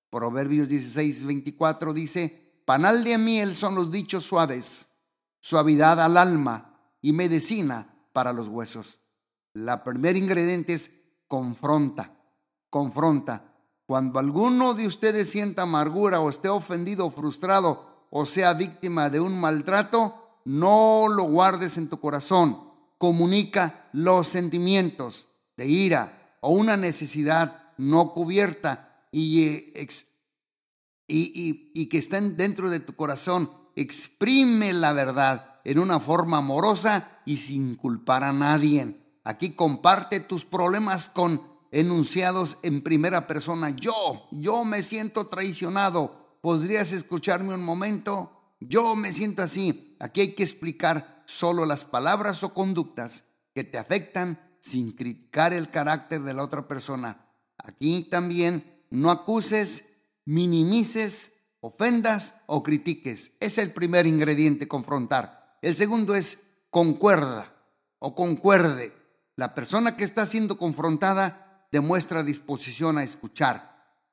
Proverbios 0.09 0.67
16, 0.69 1.25
24 1.25 1.93
dice, 1.93 2.61
panal 2.65 3.03
de 3.03 3.17
miel 3.17 3.55
son 3.55 3.75
los 3.75 3.91
dichos 3.91 4.23
suaves, 4.23 4.89
suavidad 5.39 6.01
al 6.01 6.17
alma 6.17 6.81
y 7.01 7.13
medicina 7.13 7.93
para 8.11 8.33
los 8.33 8.47
huesos. 8.47 8.99
La 9.53 9.83
primer 9.83 10.17
ingrediente 10.17 10.73
es 10.73 10.91
confronta, 11.27 12.19
confronta. 12.69 13.48
Cuando 13.89 14.19
alguno 14.19 14.75
de 14.75 14.85
ustedes 14.85 15.31
sienta 15.31 15.63
amargura 15.63 16.19
o 16.19 16.29
esté 16.29 16.47
ofendido 16.47 17.07
o 17.07 17.09
frustrado 17.09 18.05
o 18.11 18.27
sea 18.27 18.53
víctima 18.53 19.09
de 19.09 19.19
un 19.19 19.39
maltrato, 19.39 20.37
no 20.45 21.07
lo 21.09 21.23
guardes 21.23 21.75
en 21.75 21.89
tu 21.89 21.99
corazón. 21.99 22.69
Comunica 22.99 23.89
los 23.91 24.27
sentimientos 24.27 25.29
de 25.57 25.65
ira 25.65 26.37
o 26.41 26.51
una 26.51 26.77
necesidad 26.77 27.73
no 27.79 28.13
cubierta 28.13 29.07
y, 29.11 29.45
eh, 29.45 29.87
y, 31.07 31.71
y, 31.73 31.89
que 31.89 31.97
estén 31.97 32.37
dentro 32.37 32.69
de 32.69 32.81
tu 32.81 32.93
corazón. 32.93 33.49
Exprime 33.75 34.71
la 34.71 34.93
verdad 34.93 35.61
en 35.63 35.79
una 35.79 35.99
forma 35.99 36.37
amorosa 36.37 37.21
y 37.25 37.37
sin 37.37 37.75
culpar 37.75 38.23
a 38.23 38.33
nadie. 38.33 39.01
Aquí 39.23 39.55
comparte 39.55 40.19
tus 40.19 40.45
problemas 40.45 41.09
con 41.09 41.48
enunciados 41.71 42.57
en 42.63 42.81
primera 42.81 43.27
persona. 43.27 43.69
Yo, 43.71 44.27
yo 44.31 44.65
me 44.65 44.83
siento 44.83 45.27
traicionado. 45.27 46.37
¿Podrías 46.41 46.91
escucharme 46.91 47.53
un 47.53 47.63
momento? 47.63 48.55
Yo 48.59 48.95
me 48.95 49.13
siento 49.13 49.41
así. 49.41 49.95
Aquí 49.99 50.21
hay 50.21 50.35
que 50.35 50.43
explicar 50.43 51.23
solo 51.25 51.65
las 51.65 51.85
palabras 51.85 52.43
o 52.43 52.53
conductas 52.53 53.25
que 53.53 53.63
te 53.63 53.77
afectan 53.77 54.39
sin 54.61 54.91
criticar 54.93 55.53
el 55.53 55.69
carácter 55.71 56.21
de 56.21 56.33
la 56.33 56.43
otra 56.43 56.67
persona. 56.67 57.25
Aquí 57.57 58.07
también 58.09 58.83
no 58.89 59.11
acuses, 59.11 59.85
minimices, 60.25 61.33
ofendas 61.61 62.35
o 62.47 62.63
critiques. 62.63 63.31
Es 63.39 63.57
el 63.57 63.71
primer 63.71 64.07
ingrediente, 64.07 64.67
confrontar. 64.67 65.57
El 65.61 65.75
segundo 65.75 66.15
es 66.15 66.39
concuerda 66.69 67.53
o 67.99 68.15
concuerde. 68.15 68.93
La 69.35 69.55
persona 69.55 69.95
que 69.95 70.03
está 70.03 70.25
siendo 70.25 70.57
confrontada 70.57 71.48
demuestra 71.71 72.23
disposición 72.23 72.97
a 72.97 73.03
escuchar. 73.03 73.69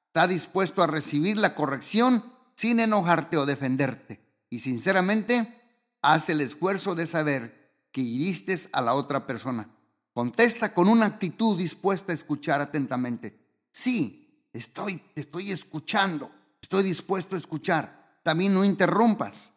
Está 0.06 0.26
dispuesto 0.26 0.82
a 0.82 0.86
recibir 0.86 1.38
la 1.38 1.54
corrección 1.54 2.24
sin 2.54 2.80
enojarte 2.80 3.36
o 3.36 3.46
defenderte 3.46 4.26
y 4.48 4.60
sinceramente 4.60 5.62
haz 6.02 6.28
el 6.28 6.40
esfuerzo 6.40 6.94
de 6.94 7.06
saber 7.06 7.88
que 7.92 8.00
hiriste 8.00 8.58
a 8.72 8.80
la 8.80 8.94
otra 8.94 9.26
persona. 9.26 9.68
Contesta 10.12 10.72
con 10.72 10.88
una 10.88 11.06
actitud 11.06 11.58
dispuesta 11.58 12.12
a 12.12 12.14
escuchar 12.14 12.60
atentamente. 12.60 13.38
Sí, 13.70 14.48
estoy, 14.52 15.02
estoy 15.14 15.52
escuchando, 15.52 16.30
estoy 16.62 16.84
dispuesto 16.84 17.36
a 17.36 17.38
escuchar. 17.38 18.20
También 18.22 18.54
no 18.54 18.64
interrumpas. 18.64 19.52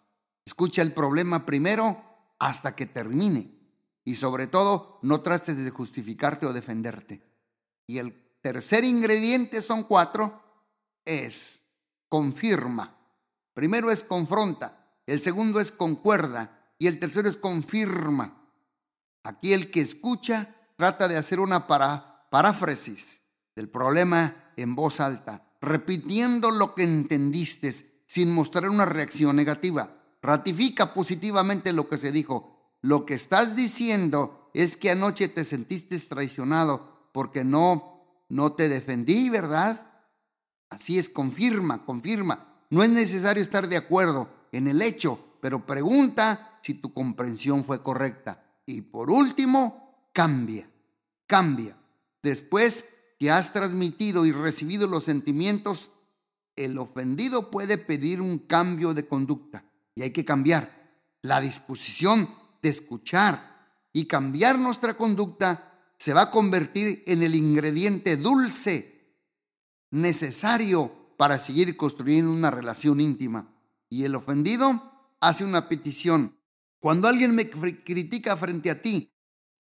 Escucha 0.45 0.81
el 0.81 0.91
problema 0.91 1.45
primero 1.45 2.03
hasta 2.39 2.75
que 2.75 2.85
termine. 2.85 3.57
Y 4.03 4.15
sobre 4.15 4.47
todo, 4.47 4.99
no 5.01 5.21
trates 5.21 5.57
de 5.57 5.69
justificarte 5.69 6.45
o 6.45 6.53
defenderte. 6.53 7.21
Y 7.89 7.97
el 7.97 8.37
tercer 8.43 8.83
ingrediente 8.83 9.63
son 9.63 9.83
cuatro, 9.83 10.43
es 11.05 11.63
confirma. 12.07 12.95
Primero 13.55 13.89
es 13.89 14.03
confronta 14.03 14.79
el 15.09 15.21
segundo 15.21 15.59
es 15.59 15.71
concuerda 15.71 16.71
y 16.77 16.85
el 16.85 16.99
tercero 16.99 17.27
es 17.27 17.35
confirma. 17.35 18.47
Aquí 19.23 19.53
el 19.53 19.71
que 19.71 19.81
escucha 19.81 20.55
trata 20.75 21.07
de 21.07 21.17
hacer 21.17 21.39
una 21.39 21.65
paráfrasis 21.65 23.21
del 23.55 23.69
problema 23.69 24.51
en 24.55 24.75
voz 24.75 24.99
alta, 24.99 25.51
repitiendo 25.61 26.51
lo 26.51 26.75
que 26.75 26.83
entendiste 26.83 28.03
sin 28.05 28.31
mostrar 28.31 28.69
una 28.69 28.85
reacción 28.85 29.35
negativa. 29.35 29.95
Ratifica 30.21 30.93
positivamente 30.93 31.73
lo 31.73 31.89
que 31.89 31.97
se 31.97 32.11
dijo. 32.11 32.77
Lo 32.83 33.07
que 33.07 33.15
estás 33.15 33.55
diciendo 33.55 34.51
es 34.53 34.77
que 34.77 34.91
anoche 34.91 35.27
te 35.27 35.43
sentiste 35.43 35.99
traicionado 36.01 36.98
porque 37.11 37.43
no, 37.43 38.25
no 38.29 38.53
te 38.53 38.69
defendí, 38.69 39.29
¿verdad? 39.29 39.87
Así 40.69 40.99
es, 40.99 41.09
confirma, 41.09 41.85
confirma. 41.85 42.63
No 42.69 42.83
es 42.83 42.89
necesario 42.89 43.41
estar 43.41 43.67
de 43.67 43.77
acuerdo 43.77 44.29
en 44.51 44.67
el 44.67 44.81
hecho, 44.81 45.37
pero 45.41 45.65
pregunta 45.65 46.59
si 46.61 46.75
tu 46.75 46.93
comprensión 46.93 47.63
fue 47.63 47.81
correcta. 47.81 48.43
Y 48.65 48.81
por 48.81 49.09
último, 49.09 50.09
cambia, 50.13 50.69
cambia. 51.25 51.75
Después 52.21 52.85
que 53.17 53.31
has 53.31 53.51
transmitido 53.53 54.25
y 54.25 54.31
recibido 54.31 54.87
los 54.87 55.05
sentimientos, 55.05 55.91
el 56.55 56.77
ofendido 56.77 57.49
puede 57.49 57.77
pedir 57.77 58.21
un 58.21 58.39
cambio 58.39 58.93
de 58.93 59.07
conducta 59.07 59.63
y 59.95 60.03
hay 60.03 60.11
que 60.11 60.25
cambiar 60.25 60.71
la 61.21 61.41
disposición 61.41 62.29
de 62.61 62.69
escuchar 62.69 63.49
y 63.91 64.05
cambiar 64.05 64.59
nuestra 64.59 64.95
conducta 64.95 65.68
se 65.99 66.13
va 66.13 66.23
a 66.23 66.31
convertir 66.31 67.03
en 67.05 67.23
el 67.23 67.35
ingrediente 67.35 68.15
dulce 68.15 69.17
necesario 69.91 70.91
para 71.17 71.39
seguir 71.39 71.75
construyendo 71.75 72.31
una 72.31 72.49
relación 72.49 73.01
íntima 73.01 73.53
y 73.89 74.05
el 74.05 74.15
ofendido 74.15 74.81
hace 75.19 75.43
una 75.43 75.67
petición. 75.67 76.37
Cuando 76.79 77.09
alguien 77.09 77.35
me 77.35 77.49
critica 77.49 78.37
frente 78.37 78.71
a 78.71 78.81
ti, 78.81 79.11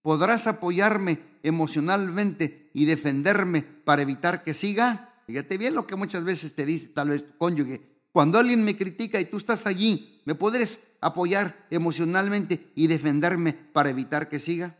¿podrás 0.01 0.47
apoyarme 0.47 1.19
emocionalmente 1.43 2.71
y 2.73 2.85
defenderme 2.85 3.61
para 3.61 4.03
evitar 4.03 4.45
que 4.45 4.53
siga? 4.53 5.21
Fíjate 5.27 5.57
bien 5.57 5.75
lo 5.75 5.85
que 5.85 5.97
muchas 5.97 6.23
veces 6.23 6.55
te 6.55 6.65
dice 6.65 6.87
tal 6.87 7.09
vez 7.09 7.25
tu 7.25 7.37
cónyuge. 7.37 7.81
Cuando 8.13 8.39
alguien 8.39 8.63
me 8.63 8.77
critica 8.77 9.19
y 9.19 9.25
tú 9.25 9.35
estás 9.35 9.65
allí, 9.65 10.21
¿me 10.23 10.35
podrás 10.35 10.79
apoyar 11.01 11.67
emocionalmente 11.69 12.71
y 12.75 12.87
defenderme 12.87 13.51
para 13.51 13.89
evitar 13.89 14.29
que 14.29 14.39
siga? 14.39 14.77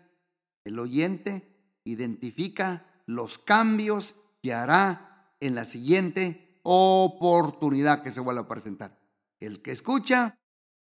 El 0.63 0.79
oyente 0.79 1.48
identifica 1.91 2.85
los 3.05 3.37
cambios 3.37 4.15
que 4.41 4.53
hará 4.53 5.33
en 5.39 5.55
la 5.55 5.65
siguiente 5.65 6.59
oportunidad 6.63 8.03
que 8.03 8.11
se 8.11 8.19
vuelva 8.19 8.41
a 8.41 8.47
presentar. 8.47 8.97
El 9.39 9.61
que 9.61 9.71
escucha 9.71 10.37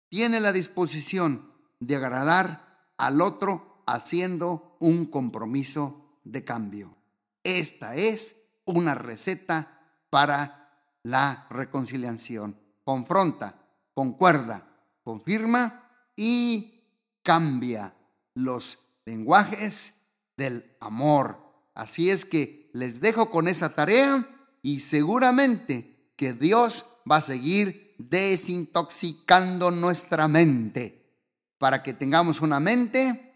tiene 0.09 0.39
la 0.39 0.51
disposición 0.51 1.51
de 1.79 1.95
agradar 1.95 2.91
al 2.97 3.21
otro 3.21 3.83
haciendo 3.85 4.77
un 4.79 5.05
compromiso 5.05 6.19
de 6.23 6.43
cambio. 6.43 6.95
Esta 7.43 7.95
es 7.95 8.35
una 8.65 8.95
receta 8.95 9.81
para 10.09 10.97
la 11.03 11.47
reconciliación. 11.49 12.59
Confronta, 12.83 13.55
concuerda, 13.93 14.67
confirma 15.03 15.89
y 16.15 16.83
cambia 17.21 17.93
los 18.33 18.79
lenguajes 19.05 19.96
del 20.37 20.77
amor. 20.79 21.39
Así 21.73 22.09
es 22.09 22.23
que 22.23 22.69
les 22.73 23.01
dejo 23.01 23.29
con 23.29 23.47
esa 23.47 23.75
tarea 23.75 24.27
y 24.61 24.79
seguramente 24.79 26.11
que 26.15 26.33
Dios 26.33 26.85
va 27.09 27.17
a 27.17 27.21
seguir 27.21 27.95
desintoxicando 27.97 29.71
nuestra 29.71 30.27
mente 30.27 31.15
para 31.57 31.81
que 31.83 31.93
tengamos 31.93 32.41
una 32.41 32.59
mente, 32.59 33.33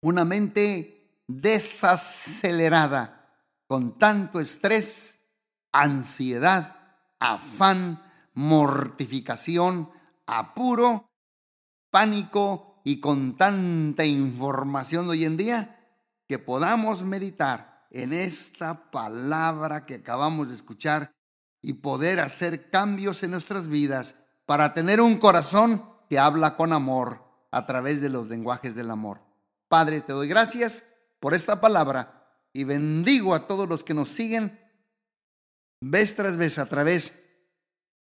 una 0.00 0.24
mente 0.24 1.22
desacelerada 1.26 3.18
con 3.66 3.98
tanto 3.98 4.38
estrés, 4.38 5.20
ansiedad, 5.72 6.76
afán, 7.18 8.02
mortificación, 8.34 9.90
apuro, 10.26 11.10
pánico 11.90 12.80
y 12.84 13.00
con 13.00 13.36
tanta 13.36 14.04
información 14.04 15.08
hoy 15.08 15.24
en 15.24 15.36
día 15.36 15.81
que 16.28 16.38
podamos 16.38 17.02
meditar 17.02 17.86
en 17.90 18.12
esta 18.12 18.90
palabra 18.90 19.84
que 19.86 19.96
acabamos 19.96 20.48
de 20.48 20.54
escuchar 20.54 21.12
y 21.60 21.74
poder 21.74 22.20
hacer 22.20 22.70
cambios 22.70 23.22
en 23.22 23.30
nuestras 23.30 23.68
vidas 23.68 24.14
para 24.46 24.74
tener 24.74 25.00
un 25.00 25.18
corazón 25.18 25.84
que 26.08 26.18
habla 26.18 26.56
con 26.56 26.72
amor 26.72 27.22
a 27.50 27.66
través 27.66 28.00
de 28.00 28.08
los 28.08 28.28
lenguajes 28.28 28.74
del 28.74 28.90
amor. 28.90 29.20
Padre, 29.68 30.00
te 30.00 30.12
doy 30.12 30.28
gracias 30.28 30.84
por 31.20 31.34
esta 31.34 31.60
palabra 31.60 32.28
y 32.52 32.64
bendigo 32.64 33.34
a 33.34 33.46
todos 33.46 33.68
los 33.68 33.84
que 33.84 33.94
nos 33.94 34.08
siguen 34.08 34.58
vez 35.80 36.14
tras 36.14 36.36
vez 36.36 36.58
a 36.58 36.66
través 36.66 37.20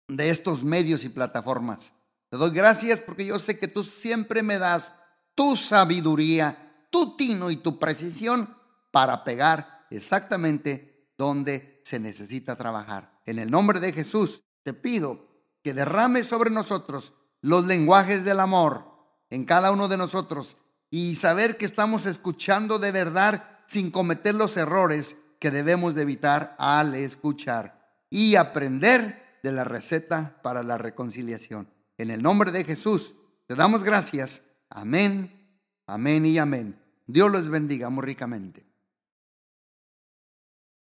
de 0.09 0.31
estos 0.31 0.65
medios 0.65 1.05
y 1.05 1.09
plataformas. 1.09 1.93
Te 2.31 2.37
doy 2.37 2.51
gracias 2.51 3.01
porque 3.01 3.27
yo 3.27 3.39
sé 3.39 3.59
que 3.59 3.69
tú 3.69 3.83
siempre 3.83 4.43
me 4.43 4.59
das 4.59 4.95
tu 5.35 5.57
sabiduría, 5.57 6.70
tu 6.91 7.17
tino 7.17 7.51
y 7.51 7.57
tu 7.57 7.79
precisión 7.79 8.55
para 8.91 9.25
pegar 9.25 9.87
exactamente 9.91 11.11
donde 11.17 11.81
se 11.85 11.99
necesita 11.99 12.57
trabajar. 12.57 13.21
En 13.27 13.39
el 13.39 13.51
nombre 13.51 13.81
de 13.81 13.93
Jesús 13.93 14.43
te 14.63 14.73
pido 14.73 15.21
que 15.63 15.75
derrame 15.75 16.25
sobre 16.25 16.51
nosotros 16.51 17.15
los 17.41 17.67
lenguajes 17.67 18.25
del 18.25 18.41
amor 18.41 18.91
en 19.31 19.45
cada 19.45 19.71
uno 19.71 19.89
de 19.89 19.97
nosotros 19.97 20.57
y 20.91 21.17
saber 21.17 21.57
que 21.57 21.65
estamos 21.65 22.07
escuchando 22.07 22.79
de 22.79 22.93
verdad 22.93 23.45
sin 23.67 23.91
cometer 23.91 24.35
los 24.35 24.57
errores 24.57 25.17
que 25.39 25.51
debemos 25.51 25.95
de 25.95 26.03
evitar 26.03 26.57
al 26.59 26.95
escuchar 26.95 27.81
y 28.11 28.35
aprender 28.35 29.39
de 29.43 29.53
la 29.53 29.65
receta 29.65 30.41
para 30.43 30.63
la 30.63 30.77
reconciliación. 30.77 31.73
En 31.97 32.11
el 32.11 32.23
nombre 32.23 32.51
de 32.51 32.65
Jesús, 32.65 33.15
te 33.47 33.55
damos 33.55 33.85
gracias. 33.85 34.43
Amén, 34.69 35.61
amén 35.87 36.27
y 36.27 36.39
amén. 36.39 36.80
Dios 37.13 37.31
los 37.31 37.49
bendiga 37.49 37.91
muy 37.91 38.05
ricamente. 38.05 38.70